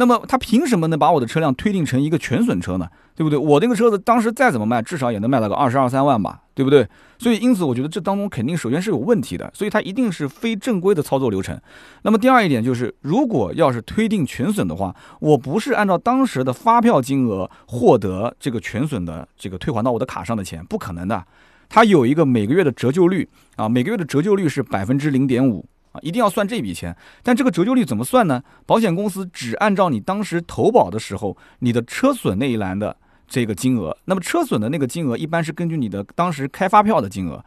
[0.01, 2.89] 那么他凭什么能把我的车辆推定成一个全损车呢？
[3.15, 3.39] 对不对？
[3.39, 6.89] 我那个车子当时再怎么卖，至少也能卖到个二十二三万吧，对不对？
[7.19, 11.61] 所以因此，我觉得这当中肯定首先是有问题的，所以它一定是非正规的操作流程。
[12.01, 21.23] 那么第二一点就是，如果要是推定全损的话，我不是按照当时的发票金额获得这个全损的这个退还到我的卡上的钱，不可能的。
[21.69, 25.67] 它有一个每个月的折旧率啊，每个月的折旧率是百分之零点五。
[25.93, 28.43] 啊，一定要算这笔钱，但这个折旧率怎么算呢？
[28.67, 37.45] 保险公司只按照你当时投保的时候你的车损那一栏的这个金额，那么车损的那个金额一般是根据你的当时开发票的金额。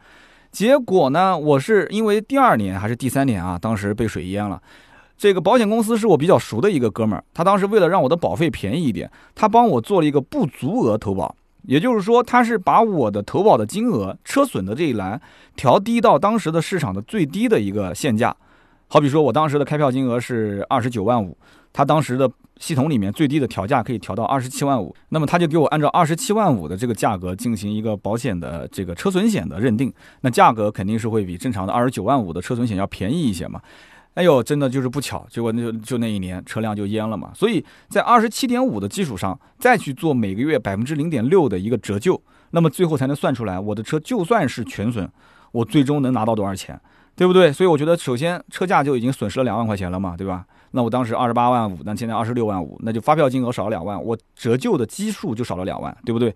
[0.50, 4.62] 结果呢，我是因为第二年还是第三年啊，当时被水淹了，
[5.16, 11.34] 这个保险公司是我比较熟的一个哥们儿，他当时为了让我的保费便宜一点，他帮我做了一个不足额投保。
[11.66, 15.20] 也就是说，他是把我的投保的金额、车损的这一栏
[15.56, 18.34] 调低到当时的市场的最低的一个限价。
[18.86, 21.36] 好比说，我当时的开票金额是二十九万五，
[21.72, 33.60] 他当时的系统里面最低的调价可以调到二十七万五，那么他就给我按照二十七万五的这个价格进行一个保险的这个车损险的认定，那价格肯定是会比正常的二十九万五的车损险要便宜一些嘛。
[34.14, 37.30] 哎呦，真的就是不巧，结果那就就那一年车辆就淹了嘛。
[37.34, 45.10] 所以在二十七点五的基础上，再去做每个月百分之零点六的一个折旧，那么最后才能算出来我的车就算是全损，
[45.52, 46.80] 我最终能拿到多少钱，
[47.16, 47.52] 对不对？
[47.52, 50.44] 所以我觉得，首先车价就已经损失了两万块钱了嘛，对吧？
[50.70, 56.34] 那我当时二十八万五，那现在二十六万五，那就发票金额少了两万，我折旧的基数就少了两万，对不对？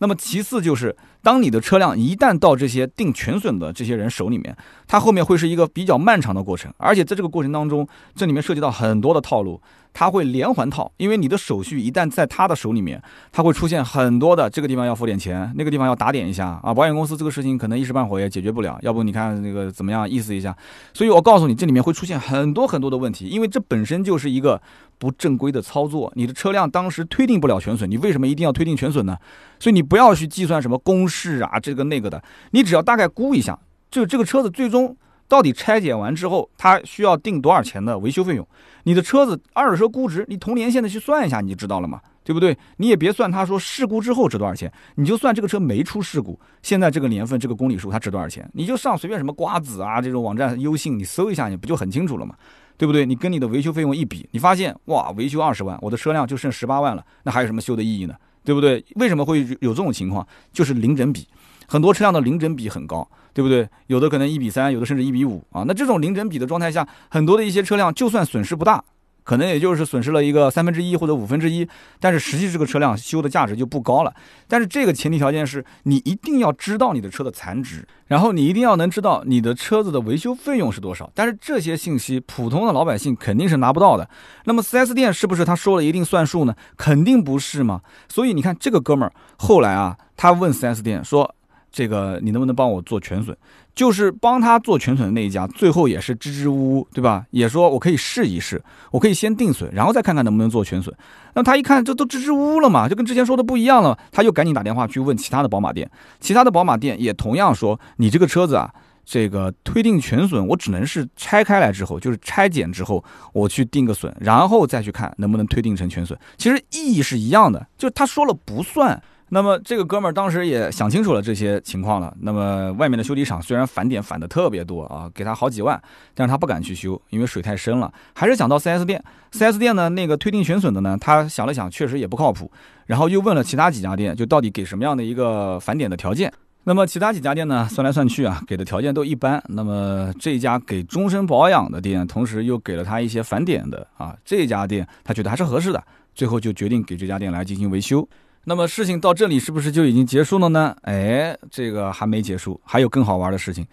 [0.00, 9.60] 那么其次就是，当你的车辆一旦到这些定全损的这些人手里面，它后面会是一个比较漫长的过程，而且在这个过程当中，这里面涉及到很多的套路，
[9.92, 20.56] 它会连环套，因为你的手续一旦在他的手里面，他会出现很多的这个地方要付点钱，那个地方要打点一下啊，保险公司这个事情可能一时半会也解决不了，要不你看那个怎么样意思一下，
[20.94, 24.60] 所以我告诉你，这里面会出现很多很多的问题，因为这本身就是一个。
[25.00, 29.16] 不正规的操作，你的车辆当时推定不了全损，你为什么一定要推定全损呢？
[29.58, 33.58] 所以你不要去计算什么公式啊，这个那个的，你只要大概估一下，
[33.90, 34.94] 就这个车子最终
[35.30, 38.44] 到底拆解完之后，它需要定多少钱的维修费用？
[38.82, 42.58] 你的车子二手车估值，你同年限的去算一下，你就知道了嘛，对不对？
[42.78, 52.34] 你也别算他说事故之后值多少钱，你就算这个车没出事故，现在这个年份这个公里数它值多少钱，你就上随便什么瓜子啊这种网站优信，你搜一下，你不就很清楚了吗？
[52.76, 53.06] 对不对？
[53.06, 58.14] 你跟你的维修费用一比，你发现哇，维修二十万，我的车辆就剩十八万了，那还有什么修的意义呢？
[58.42, 58.84] 对不对？
[58.96, 60.26] 为什么会有这种情况？
[60.50, 61.28] 就是零整比，
[61.70, 63.68] 很多车辆的零整比很高，对不对？
[63.86, 65.62] 有的可能一比三，有的甚至一比五啊。
[65.68, 68.82] 那这种零整比的状态下，很多的一些车辆就算损失不大，
[69.22, 71.68] 可能也就是损失了一个三分之一或者五分之一，
[72.00, 74.12] 但是实际这个车辆修的价值就不高了。
[74.48, 81.08] 但是这个前提条件是你一定要知道你的车的残值，然后你一定要能知道你的车子的维修费用是多少。
[81.14, 84.10] 但是这些信息普通的老百姓肯定是拿不到的。
[84.46, 86.54] 那么 4S 店是不是他说了一定算数呢？
[86.76, 87.82] 肯定不是嘛。
[88.08, 91.32] 所以你看这个哥们儿后来啊，他问 4S 店说。
[91.70, 93.36] 这个你能不能帮我做全损？
[93.74, 97.24] 就是帮他做全损的那一家，最后也是支支吾吾，对吧？
[97.30, 100.94] 也说我可以试一试，我可以先定损，然后再看看能不能做全损。
[101.34, 108.68] 那他一看这都支支吾吾了嘛，就跟之前说的不一样了，他就赶紧打电话去问其他的宝马店，其他的宝马店也同样说，你这个车子啊，
[109.04, 113.02] 这个推定全损，我只能是拆开来之后，就是拆检之后，
[113.32, 116.18] 我去定个损，然后再去看能不能推定成全损。
[116.36, 119.00] 其实意义是一样的，就是他说了不算。
[119.32, 122.12] 那么这个哥们儿当时也想清楚了这些情况了。
[122.20, 125.80] 那么外面的修理厂虽然返点返的特别多啊，给他好几万，
[126.14, 127.92] 但是他不敢去修，因为水太深了。
[128.12, 132.50] 还是想到 4S 店，4S 店呢那个推定全损的呢，他想了想，确实也不靠谱。
[132.86, 136.32] 然后又问了其他几家店，就到底给什么样的一个返点的条件。
[136.64, 139.40] 那么其他几家店呢，算来算去啊，给的条件都一般。
[139.48, 145.82] 那么这家给终身保养的店，同时又给了他一些返点的啊，这家店他觉得还是合适的，
[146.16, 148.06] 最后就决定给这家店来进行维修。
[148.44, 150.74] 那么事情到这里是不是就已经结束了呢？
[150.82, 153.66] 哎，这个还没结束，还有更好玩的事情。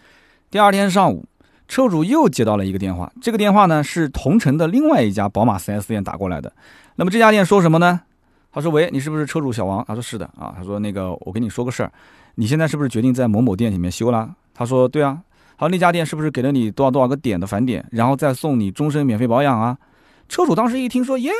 [0.50, 1.24] 第二天上午，
[1.66, 6.52] 车主又接到了一个电话，这个电话呢是同城的另外一家宝马 4S 店打过来的。
[6.96, 8.00] 那么这家店说什么呢？
[8.50, 11.92] 他说：“喂，你是不是车主小王？”他说：“是的啊。”他说：“那个，我跟你说个事儿，
[12.36, 15.22] 你现在是不是决定在某某店里面修了？”他说：“对啊。”
[15.56, 19.76] 好，那家店是不是给了你多少多少个点的返点，然后再送你终身免费保养啊？
[20.28, 21.30] 车主当时一听说，耶。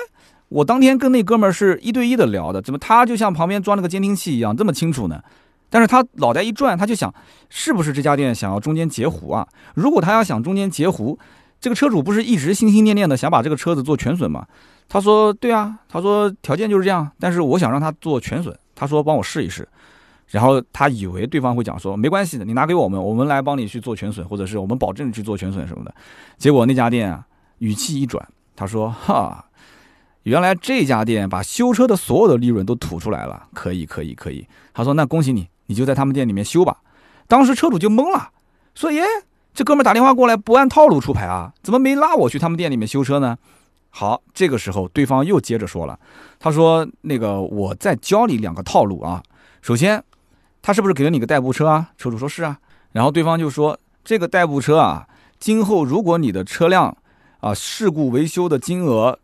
[0.49, 5.23] 我当天跟那哥们儿是一对一的聊的，怎么他就像旁边装了个监听器一样这么清楚呢？
[5.71, 7.13] 但是他脑袋一转，他就想，
[7.51, 9.47] 是不是这家店想要中间截胡啊？
[9.75, 11.19] 如果他要想中间截胡，
[11.61, 14.47] 这个车主不是一直心心念念的想把这个车子做全损吗？
[14.89, 19.69] 他说对啊，他说条件就是这样，但是我想让他做全损，他说帮我试一试，
[20.29, 25.95] 然后他以为对方会讲说没关系的，你拿给我们，我们来帮你去做全损，或者是我们保证去做全损什么的。
[26.39, 27.27] 结果那家店啊，
[27.59, 29.45] 语气一转，他说哈。
[30.29, 34.47] 原来这家店把修车的所有的利润都吐出来了，可以，可以，可以。
[34.75, 36.77] 他说：“那恭喜你，你就在他们店里面修吧。”
[37.27, 38.29] 当时车主就懵了，
[38.75, 39.03] 说：“耶，
[39.55, 41.55] 这哥们打电话过来不按套路出牌啊？
[41.63, 43.39] 怎么没拉我去他们店里面修车呢？”
[43.89, 45.99] 好，这个时候对方又接着说了，
[46.39, 49.23] 他说：“那个，我再教你两个套路啊。
[49.63, 50.05] 首先，
[50.61, 52.59] 他是不是给了你个代步车啊？”车主说是啊。
[52.93, 55.09] 然后对方就说：“这个代步车啊，
[55.41, 56.95] 今后如果你的车辆
[57.41, 59.19] 啊事故维修的金额。”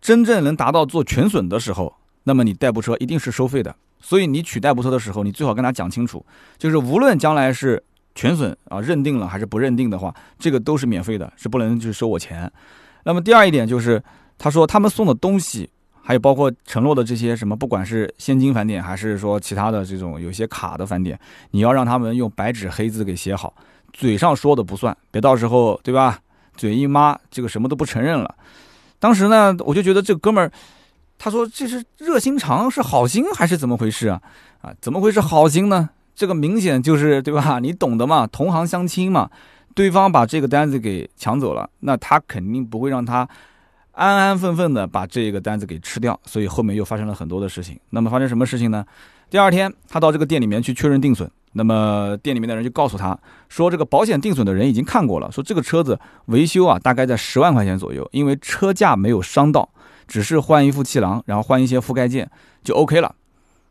[0.00, 3.74] 真正能达到做全损的时候，那么你代步车一定是收费的。
[4.00, 6.24] 所以你取代步车的时候，你最好跟他讲清楚，
[6.56, 7.82] 就是无论将来是
[8.14, 12.50] 全损啊认定了还是不认定的话，这个都是免费的，是不能去收我钱。
[13.02, 14.00] 那么第二一点就是，
[14.38, 15.68] 他说他们送的东西，
[16.00, 21.18] 还有包括承诺的这些什么，不管是现金返点还是说其他的这种有些卡的返点，
[21.50, 23.52] 你要让他们用白纸黑字给写好，
[23.92, 26.20] 嘴上说的不算，别到时候对吧？
[26.56, 28.34] 嘴一抹，这个什么都不承认了。
[28.98, 30.50] 当时呢，我就觉得这哥们儿，
[31.18, 34.20] 他说这是热心肠，是好心还是怎么回事啊？
[34.60, 35.90] 啊，怎么会是好心呢？
[36.14, 37.58] 这个明显就是对吧？
[37.62, 39.30] 你懂得嘛，同行相亲嘛。
[39.74, 43.28] 对方把这个单子给抢走了，那他肯定不会让他
[43.92, 46.18] 安安分分的把这个单子给吃掉。
[46.24, 47.78] 所以后面又发生了很多的事情。
[47.90, 48.84] 那么发生什么事情呢？
[49.30, 51.30] 第二天他到这个店里面去确认定损。
[51.58, 53.18] 那么店里面的人就告诉他
[53.50, 59.68] 说，这个保险定损的人已经看过了，说这个车子维修啊，大概在十万块钱左右，因为车架没有伤到，
[60.06, 62.30] 只是换一副气囊，然后换一些覆盖件
[62.64, 63.14] 就 OK 了。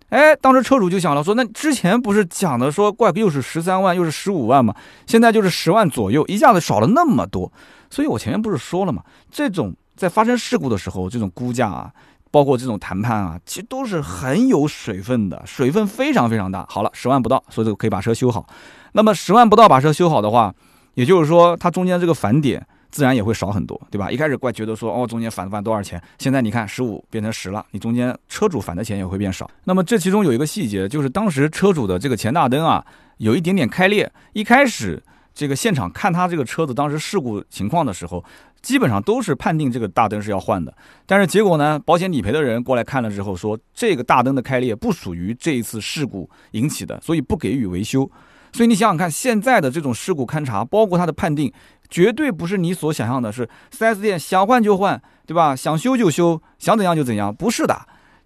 [0.10, 4.76] 哎，当时车主就想了，说那之前不是讲的说怪又是十三万又是十五万嘛，
[5.08, 7.52] 现在就是十万左右，一下子少了那么多，
[7.90, 11.92] 所以我前面不是说了嘛，这种在发生事故的时候，这种估价啊。
[12.32, 16.66] 包括这种谈判啊，其实都是很有水分的，水分非常非常大。
[16.70, 18.48] 好了，十万不到，所以就可以把车修好。
[18.94, 20.54] 那么十万不到把车修好的话，
[20.96, 24.10] 也就是说它中间这个返点自然也会少很多，对吧？
[24.12, 26.02] 一开始怪觉得说哦，中间返返多少钱？
[26.18, 29.50] 现在你看十五变成十了，你中间车主返的钱也会变少。
[29.66, 32.86] 那么这其中有一个细节，就是当时车主的这个前大灯啊，
[33.18, 34.12] 有一点点开裂。
[34.34, 35.02] 一开始
[35.34, 38.24] 这个现场看他这个车子当时事故情况的时候。
[38.62, 40.74] 基本上都是判定这个大灯是要换的，
[41.06, 48.10] 但是结果呢，保险理赔的人过来看了之后说，这个大灯的开裂不属于这一次事故引起的，所以不给予维修。
[48.54, 51.52] 所以你想想看，现在的这种事故勘查，包括它的判定，
[51.90, 55.56] 绝对不是你所想象的，是 4S 店想换就换，对吧？
[55.56, 57.80] 想修就修，想怎样就怎样，不是的。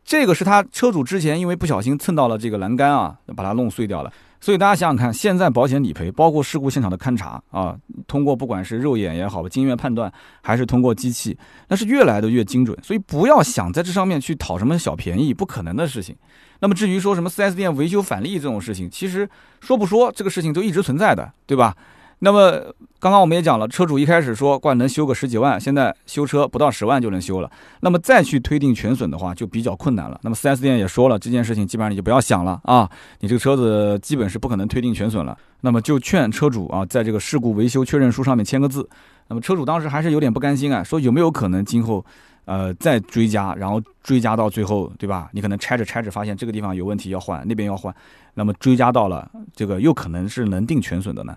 [0.04, 4.12] 这个是他车主之前因为不小心蹭到了这个栏杆啊，把它弄碎掉了。
[4.42, 7.78] 所以大家想想看，现在保险理赔，包括事故现场的勘查啊，
[8.08, 10.12] 通过不管是肉眼也好，经验判断，
[10.42, 11.38] 还是通过机器，
[11.68, 12.76] 那是越来的越精准。
[12.82, 16.16] 所以不要想在这上面去讨什么小便宜，不可能的事情。
[16.60, 19.30] 那么至于说什么四 S 店维修返利这种事情，其实
[19.60, 21.78] 说不说，这个事情都一直存在的，对吧？
[22.24, 22.52] 那么
[23.00, 27.50] 刚刚我们也讲了，车主一开始说挂能修个十几万，现在修车不到十万就能修了。
[27.80, 30.20] 那么再去推定全损的话，就比较困难了。
[30.22, 32.88] 那么 4S 店也说了，这件事情基本上你就不要想了啊，
[33.22, 35.36] 你这个车子基本是不可能推定全损了。
[35.62, 38.88] 那么就劝车主啊，在这个事故维修确认书上面签个字。
[39.28, 42.06] 那么车主当时还是有点不甘心啊，说有没有可能今后，
[42.46, 45.28] 呃，再追加，然后追加到最后，对吧？
[45.32, 47.92] 你可能拆着拆着发现这个地方有问题要换，那边要换，
[48.36, 51.36] 那么追加到了这个又可能是能定全损的呢？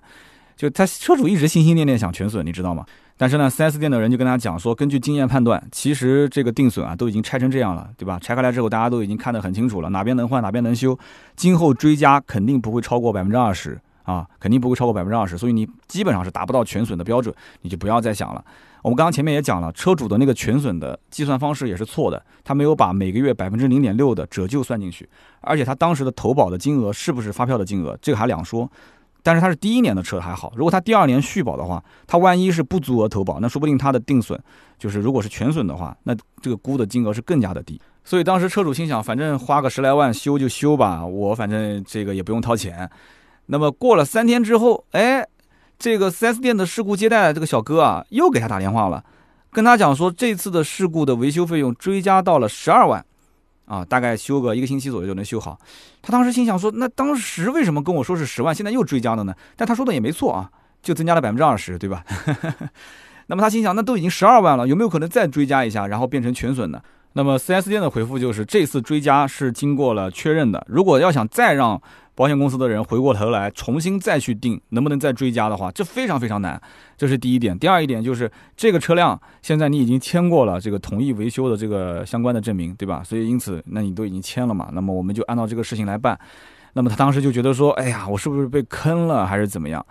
[0.56, 2.84] 就他车主一直心心念念想全损，你知道吗？
[3.16, 8.18] 但是呢，4S 店的人就跟他讲说，根据经验判断，其实这个定损啊都已经拆成这样了，对吧？
[8.20, 10.98] 拆开来之后，大家都已经看得很清楚了，哪边能换哪边能修，
[11.36, 17.32] 今后追加肯定不会超过百分之二十啊，肯定不会超过百分之二十，所以你基本上是达不到全损的标准，
[17.62, 18.44] 你就不要再想了。
[18.82, 25.08] 我们刚刚前面也讲了，车主的那个全损的计算方式也是错的，他没有把每个月百分之零点六的折旧算进去，
[25.40, 28.68] 而且他当时的投保的金额是不是发票的金额，这个还两说。
[29.24, 34.38] 但是他是第一年的车还好，如果他第二年续保的话，他万一是不足额投保，那说不定他的定损
[34.78, 37.80] 就是如果是全损的话，那这个估的金额是更加的低。
[38.04, 42.88] 所以当时车主心想，反正花个十来万修就修吧，我反正这个也不用掏钱。
[43.46, 45.26] 那么过了三天之后，哎，
[45.78, 49.02] 这个 4S 店的事故接待这个小哥啊，又给他打电话了，
[49.50, 53.02] 跟他讲说这次的事故的维修费用追加到了十二万。
[53.66, 55.58] 啊，大概修个一个星期左右就能修好。
[56.02, 60.50] 他当时心想说：“那当时为什么跟我说是十万，现在又追加了呢？”但他说的也没错啊，
[60.82, 62.04] 就增加了百分之二十，对吧？
[63.28, 66.80] 那么他心想，那都已经十二万了，有没有可能再追加一下，然后变成全损呢？
[67.14, 70.64] 那么 4S 店的回复就是，这次追加是经过了确认的。
[70.68, 71.80] 如果要想再让
[72.16, 76.60] 保险公司的人回过头来重新再去定，能不能再追加的话，这非常非常难。
[76.96, 77.56] 这是第一点。
[77.56, 83.02] 第二一点就是这个车辆现在你已经签过了这个同意维修的这个相关的证明，对吧？
[83.04, 86.18] 所以因此，那你都已经签了嘛，那么我们就按照这个事情来办。
[86.72, 89.84] 那么他当时就觉得说，哎呀，我是不是被坑了，还是怎么样？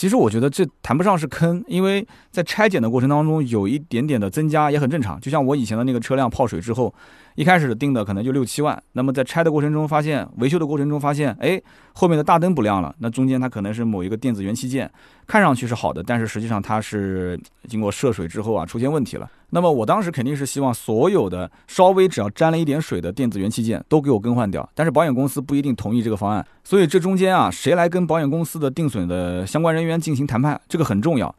[0.00, 5.20] 其实我觉得这谈不上是坑，因为在拆检的过程当中有一点点的增加也很正常。
[5.20, 6.94] 就像我以前的那个车辆泡水之后。
[7.36, 11.60] 一开始定的可能就六七万，那么在拆的过程中发现，维修的过程中发现，哎，
[11.94, 14.90] 后面的大灯不亮了，那中间它可能是某一个电子元器件，
[15.26, 19.30] 看上去是好的，但是实际上它是经过涉水之后啊出现问题了。
[19.50, 31.34] 那么我当时肯定是希望所有的稍微只要沾了一点水的电子元器件都给我更换掉，但是保险公司不一定同意这个方案，所以这中间啊谁来跟保险公司的定损的相关人员进行谈判，这个很重要。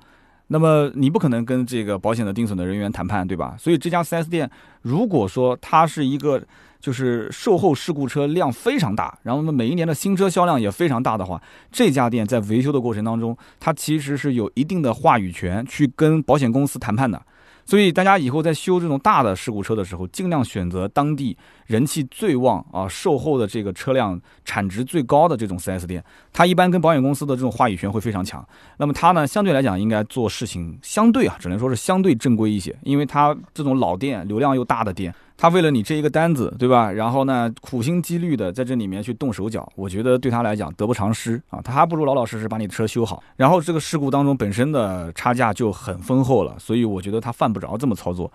[0.53, 3.55] 那么你不可能跟这个保险的定损的人员谈判，对吧？
[3.57, 6.43] 所以这家 4S 店，如果说它是一个
[6.81, 11.41] 就是售后事故车量非常大，然后呢每一年的新车销量也非常大的话，
[11.71, 17.21] 这家店在维修的过程当中，它其实是有一定的话语权去跟保险公司谈判的。
[17.65, 21.37] 所以大家以后在修这种大的事故车的时候，尽量选择当地
[21.67, 26.03] 人气最旺啊、售后的这个车辆产值最高的这种 4S 店。
[26.33, 28.45] 它一般跟保险公司的这种话语权会非常强。
[28.77, 35.13] 那么它呢，相对来讲应该做事情相对啊，只能说是相对正规一些，因为它这种老店、流量又大的店。
[35.41, 36.91] 他为了你这一个单子，对吧？
[36.91, 41.59] 然后呢，苦心积虑的在这里面去动手脚，我觉得对他来讲得不偿失啊。
[41.63, 43.23] 他还不如老老实实把你的车修好。
[43.37, 48.31] 然后这个事故当中本身的差价就很丰厚了，所以我觉得他犯不着这么操作。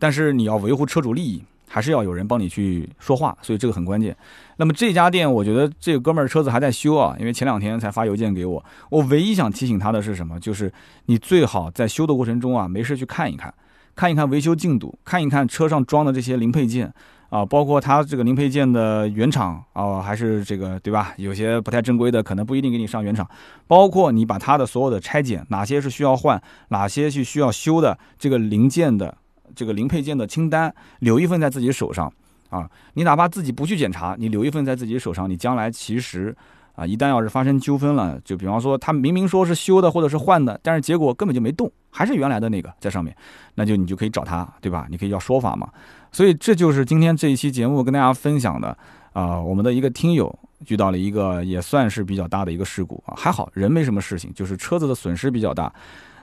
[0.00, 4.16] 但是你要维护车主利益，还是要有人帮你去说话，所以这个很关键。
[4.56, 8.64] 那么这家店，我觉得这个哥们儿车子还在修啊，因为前两天才发邮件给我。
[8.90, 10.40] 我唯一想提醒他的是什么？
[10.40, 10.72] 就是
[11.06, 13.54] 你最好在修的过程中啊，没事去看一看。
[13.98, 16.88] 看一看维修进度，看一看车上装的这些零配件
[17.30, 21.12] 啊，包括它这个零配件的原厂啊，还是这个对吧？
[21.16, 23.28] 有些不太正规的，可能不一定给你上原厂。
[23.66, 29.12] 包括你把它的所有的拆解，哪些是需要换，哪些是需要修的，这个零件的
[29.56, 32.12] 这个零配件的清单，留一份在自己手上
[32.50, 32.70] 啊。
[32.94, 36.36] 你哪怕自己不去检查，你留一份在自己手上，你将来其实。
[36.78, 43.12] 啊，一旦要是发生纠纷了，就比方说他明明说是修的或者是换的，但是结果根本就没动，还是原来的那个在上面，
[43.56, 44.86] 那就你就可以找他，对吧？
[44.88, 45.68] 你可以要说法嘛。
[46.12, 48.78] 所以这就是今天这一期节目跟大家分享的
[49.12, 50.32] 啊，我们的一个听友
[50.68, 55.72] 遇到了一个也算是比较大的一个事故啊，还好人没什么事情，就是车子的损失比较大。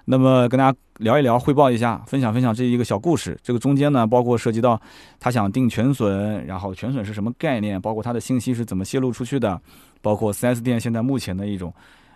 [0.07, 3.35] 那么跟大家聊一聊，汇报一下，分享分享这一个小故事。
[3.41, 4.79] 这个中间呢，包括涉及到
[5.19, 9.59] 他想定全损，然后全损是什么概念，包括他的信息是怎么泄露出去的。
[10.05, 11.73] 包括四 S 店现在目前的一种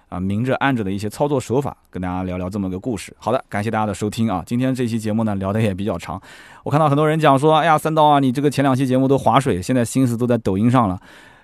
[0.09, 3.11] 啊明着暗着的一些操作手法，跟大家聊聊这么个故事。
[3.17, 4.43] 好的，感谢大家的收听啊！
[4.45, 6.21] 今天这期节目呢聊的也比较长，
[6.63, 11.01] 我看到很多人讲说，哎呀，三刀啊，你这个前两期节目都划水，现在心思都在抖音上了。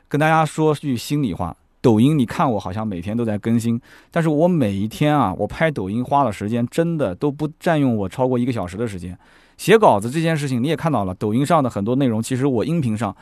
[0.07, 3.81] 跟大家说句心里话，抖音，你看我好像每天都在更新，
[4.11, 9.17] 但是我每一天啊，我拍抖音花的时间真的都不占用我超过一个小时的时间。
[9.57, 13.15] 写稿子这件事情你也看到了，抖音上的很多内容，其实我音频上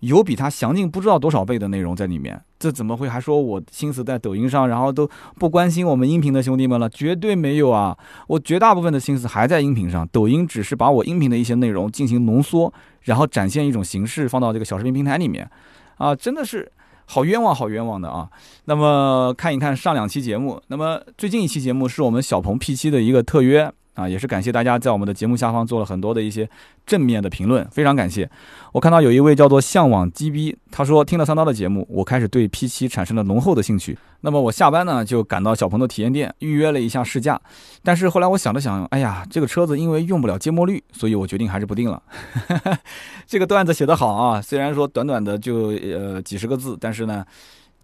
[0.00, 2.40] 有比它详尽不知道多少倍的内容在里面。
[2.58, 6.88] 这怎么会还说我心思在抖音上，然后都不关心我们音频的兄弟们了？
[6.88, 7.96] 绝对没有啊！
[8.28, 12.72] 我绝大部分的心思还在音频上，抖音只是把我音频的一些内容进行浓缩，
[13.02, 15.48] 然后展现一种形式放到这个小视频平台里面，
[15.98, 16.70] 啊，真的是
[17.04, 18.28] 好冤枉，好冤枉的啊！
[18.64, 23.70] 那么看一看上两期节目，那么最近一期节目是我们小鹏 P7 的一个特约。
[23.96, 26.48] 啊，也是感谢大家在我们的节目下方做了很多的一些
[26.86, 28.30] 正面的评论，非常感谢。
[28.72, 33.98] 我看到有一位叫做向往 GB，他说听了三刀的节目，我开始对 P7 产生了浓厚的兴趣。
[34.20, 37.40] 那么我下班呢就赶到小鹏的体验店预约了一下试驾，
[37.82, 42.02] 但是后来我想了想，哎呀，这个车子因为用不了芥末绿，所以我决定还是不定了。
[43.26, 47.24] 这个段子写得好啊，虽然说短短的就呃几十个字，但是呢。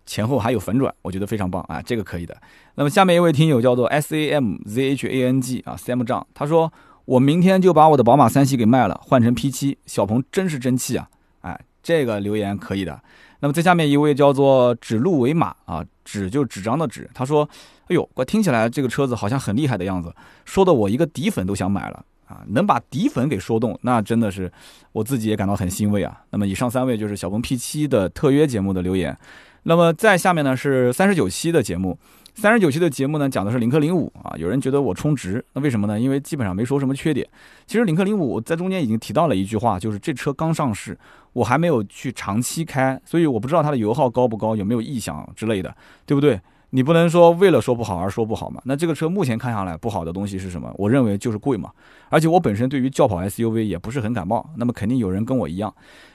[0.05, 2.36] 前后还有反转，我觉得非常棒啊，这个可以的。
[2.74, 6.72] 那么下面一位听友叫做 S A M Z H A N G 啊，Sam 张，他说
[7.05, 9.76] 我明天就把我的宝马三系给卖了，换成 P7。
[9.86, 11.09] 小鹏真是争气啊！
[11.42, 13.00] 哎，这个留言可以的。
[13.40, 17.48] 那么在下面一位叫做指鹿为马啊，纸就纸张的纸，他说，
[17.88, 24.50] 哎呦，我听起来这个车子好像很厉害的样子，说的我一个底粉都想买了啊，能把底粉给说动，那真的是
[24.92, 26.22] 我自己也感到很欣慰啊。
[26.30, 29.16] 那么以上三位就是小鹏 P7 的特约节目的留言。
[29.64, 31.96] 那么在下面呢是三十九期的节目，
[32.34, 36.00] 三十九期的节目呢讲的是领克零五啊，有人觉得我充值，那为什么呢？
[36.00, 37.28] 因为基本上没说什么缺点。
[37.66, 40.98] 其实领克零五在中间已经提到了一句话，就是这车刚上市，
[41.32, 45.72] 我还没有去长期开，所以我不知道它的油耗高不高，有没有异响之类的，
[46.04, 46.40] 对不对？
[46.70, 48.60] 你不能说为了说不好而说不好嘛。
[48.64, 50.72] 那这个车目前看下来不好的东西是什么？
[50.78, 51.70] 我认为就是贵嘛，
[52.08, 55.72] 而且我本身对于轿跑 SUV 也不是很感冒，那么肯定有人跟我一样。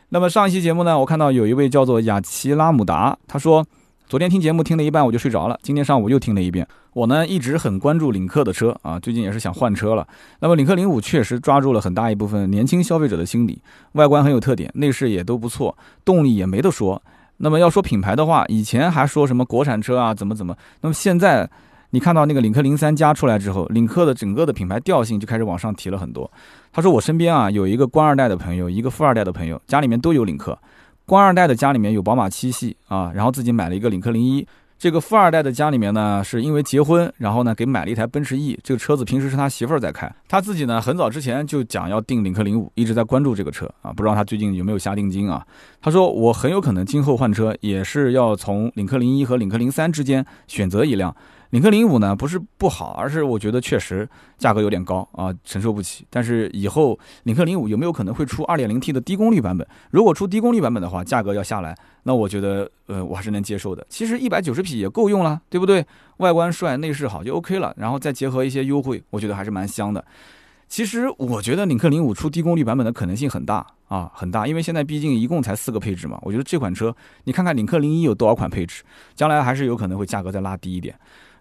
[0.10, 3.66] 那么上一期节目呢，我看到有一位叫做雅琪拉姆达，他说
[4.08, 6.66] 昨天听节目听了一半我就睡着了，今天上午又听了一遍。
[6.94, 10.08] 我呢一直很关注领克的车啊，最近也是想换车了。
[10.40, 17.02] 那么领克零五确实抓住了很大一部分年轻消费者的心理，外观很有特点，内饰也都不错，动力也没得说。
[17.38, 21.50] 那么要说品牌的话，以前还说什么国产车啊怎么怎么，那么现在。
[21.92, 26.30] 你看到那个领克零三加出来之后，领克的整个的品牌调性就开始往上提了很多。
[26.74, 30.58] 他说我身边啊有一个官二代的朋友，一个富二代的朋友，家里面都有领克。
[31.06, 34.46] 官二代的家里面有宝马七系啊，然后自己买了一个领克零一。
[34.78, 38.60] 这个富二代的家里面呢，是因为结婚，然后呢给买了一台奔驰 E。
[38.62, 45.44] 这个车子平时是他媳妇儿在开，他自己呢很早之前就讲要订领克零五，一直在关注这个车啊，不知道他最近有没有下定金啊？
[45.82, 51.16] 他说我很有可能今后换车也是要从领克零一和领克零三之间选择一辆。
[51.52, 56.06] 领克零五呢不是不好，而是我觉得确实价格有点高啊，承受不起。
[56.10, 59.66] 但是以后领克零五有没有可能会出 2.0T 的低功率版本？
[59.92, 63.86] 如果出低功率版本的话，价格要下来，那我觉得呃我还是能接受的。
[63.90, 65.86] 其实一百九十匹也够用了，对不对？
[66.18, 70.04] 外观帅，内饰好就 OK 了，然后再结合一些优惠，我觉得还是蛮香的。
[70.68, 76.20] 其实我觉得领克零五出低功率版本的可能性很大啊，很大，因为现在毕竟一共才四个配置嘛。
[76.24, 76.94] 我觉得这款车，
[77.24, 78.84] 你看看领克零一有多少款配置，
[79.16, 80.94] 将来还是有可能会价格再拉低一点。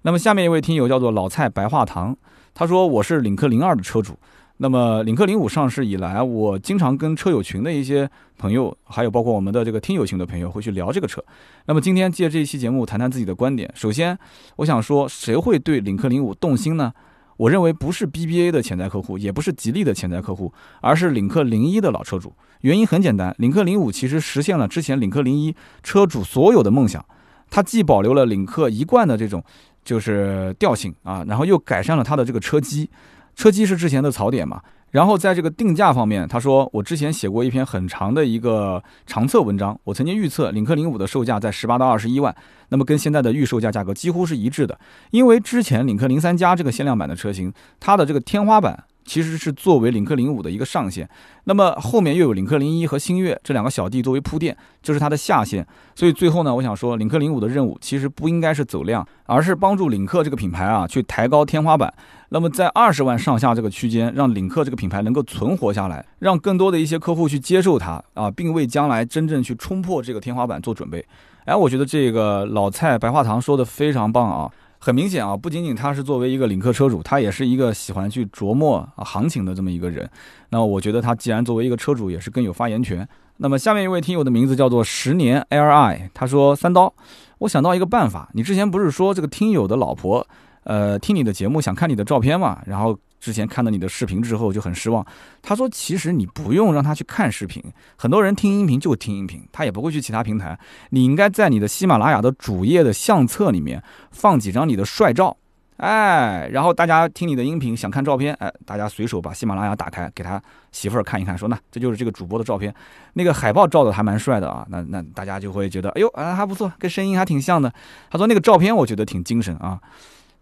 [0.06, 2.16] 那么下面一位听友叫做老蔡白话堂，
[2.54, 4.16] 他说我是领克零二的车主。
[4.58, 11.20] 那么领克零五上市以来，我经常跟车友群的一些朋友，还有包括我们的这个听友群的朋友会去聊这个车。
[11.64, 13.68] 那么今天借这一期节目谈谈自己的观点。
[13.74, 14.16] 首先，
[14.54, 16.92] 我想说，谁会对领克零五动心呢？
[17.38, 20.52] 我认为不是 BBA 的潜在客户，也不是吉利的潜在客户，
[20.82, 22.32] 而是领克零一的老车主。
[22.60, 25.52] 原因很简单，领克零五其实实现了之前领克零一
[25.82, 27.04] 车主所有的梦想，
[27.50, 29.42] 它既保留了领克一贯的这种。
[29.86, 32.90] 就是调性啊，然后又改善了它的这个车机，
[33.36, 34.60] 车机是之前的槽点嘛。
[34.90, 42.34] 然后在这个定价方面，他说我之前写过一篇很长的一个长测文章，我曾经预测领克零五的售价在十八到二十一万，
[42.68, 44.78] 那么跟现在的预售价价格几乎是一致的。
[45.10, 48.84] 因为之前领克零三加这个限量版的车型，它的这个天花板。
[49.06, 51.08] 其实是作为领克零五的一个上限，
[51.44, 55.66] 那么后面又有领克零一和星越这两个小弟作为铺垫，这是它的下限。
[55.94, 61.94] 所以最后呢，我想说，领克零五的任务其实不应该是走量，而是帮助领克这个品牌啊去抬高天花板。
[62.30, 71.04] 那么在二十万上下这个区间，让领克这个品牌能够存活下来，让更多的一些客户去接受它啊，并为将来真正去冲破这个天花板做准备。
[71.44, 74.50] 哎，我觉得这个老蔡白话堂说的非常棒啊。
[74.86, 80.08] 很明显啊，不仅仅他是作为一个领克车主，他也是一个喜欢去琢磨行情的这么一个人。
[80.50, 83.04] 那我觉得他既然作为一个车主，也是更有发言权。
[83.38, 86.94] 那么下面一位听友的名字叫做十年 L I，他说三刀，
[87.38, 90.24] 我想到一个办法，你之前不是说这个听友的老婆，
[90.62, 92.96] 呃，听你的节目想看你的照片嘛，然后
[93.26, 95.04] 之前看到你的视频之后就很失望。
[95.42, 97.60] 他说，其实你不用让他去看视频，
[97.96, 100.56] 很多人听音频就听音频，他也不会去其他平台。
[100.90, 105.36] 你应该在你的喜马拉雅的主页的相册里面放几张你的帅照。
[105.78, 112.72] 哎，然后大家听你的音频，想看照片，哎，大家随手把喜马拉雅打开，给他媳妇儿看一看，说那这就是这个主播的照片，
[113.14, 117.70] 那个海报照的还蛮帅的啊，那那大家就会觉得，哎呦啊还不错，跟声音还挺像的。
[118.08, 119.78] 他说那个照片我觉得挺精神啊，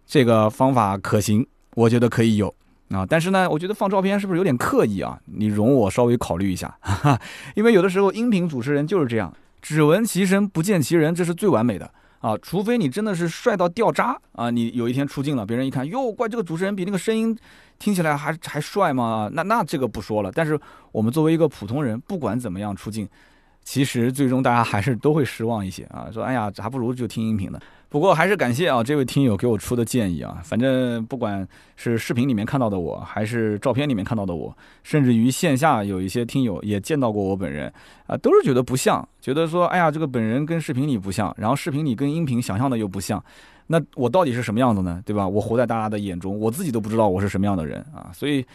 [0.05, 2.53] 这个方法可行，我觉得可以有
[2.89, 5.19] 啊，但是呢，我觉得放照片是不是有点刻意啊？
[5.25, 7.21] 你容我稍微考虑一下，哈哈，
[7.55, 11.91] 因为有的时候音频主持人就是这样，只闻其声不见其人，这是最完美的。
[12.21, 14.49] 啊，除非你真的是帅到掉渣啊！
[14.49, 17.37] 你有一天出镜了，别人一看，哟，怪这个主持人比那个声音
[17.77, 19.29] 听起来还还帅吗？
[19.33, 20.31] 那那这个不说了。
[20.33, 20.59] 但是
[20.91, 23.07] 我们作为一个普通人，不管怎么样出镜。
[23.63, 27.59] 其实最终大家还是都会失望一些啊，说哎呀，还不如就听音频呢。
[27.95, 37.71] 不过还是感谢啊这位听友给我出的建议啊，反正不管是视频里面看到的我，还是照片里面看到的我，甚至于线下有一些听友也见到过我本人
[38.05, 43.23] 啊，都是觉得不像，觉得说哎呀这个本人跟视频里不像，然后视频里跟音频想象的又不像，
[43.67, 45.01] 那我到底是什么样子呢？
[45.05, 45.25] 对吧？
[45.25, 48.45] 我活在大家的眼中，我自己都不知道我是什么样的人啊，所以。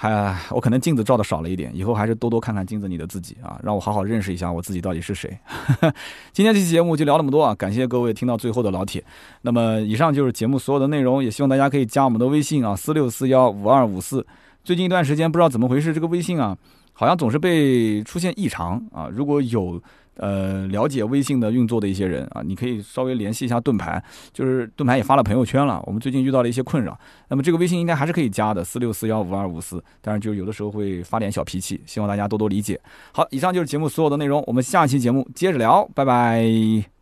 [0.00, 5.36] 还我可能镜子照的少了一点，以后还是多多看看镜子里的自己啊，让我好好认识一下我自己到底是谁。
[6.32, 9.04] 今天这期节目就聊那么多啊，感谢各位听到最后的老铁。
[9.42, 14.24] 那么以上就是节目所有的内容，也希望大家可以加我们的微信啊，四六四幺五二五四。
[14.62, 16.56] 最近一段时间不知道怎么回事，这个微信啊，
[16.92, 19.08] 好像总是被出现异常啊。
[19.12, 19.82] 如果有。
[20.18, 24.02] 呃，了解微信的运作的一些人啊，你可以稍微联系一下盾牌，
[24.32, 25.82] 就是盾牌也发了朋友圈了。
[25.86, 26.98] 我们最近遇到了一些困扰，
[27.28, 32.80] 那么这个微信应该还是可以加的，四六四幺五二五四，但是就有的时候会发点小脾气，希望大家多多理解。
[33.12, 36.97] 好，以上就是节目所有的内容，我们下期节目接着聊，拜拜。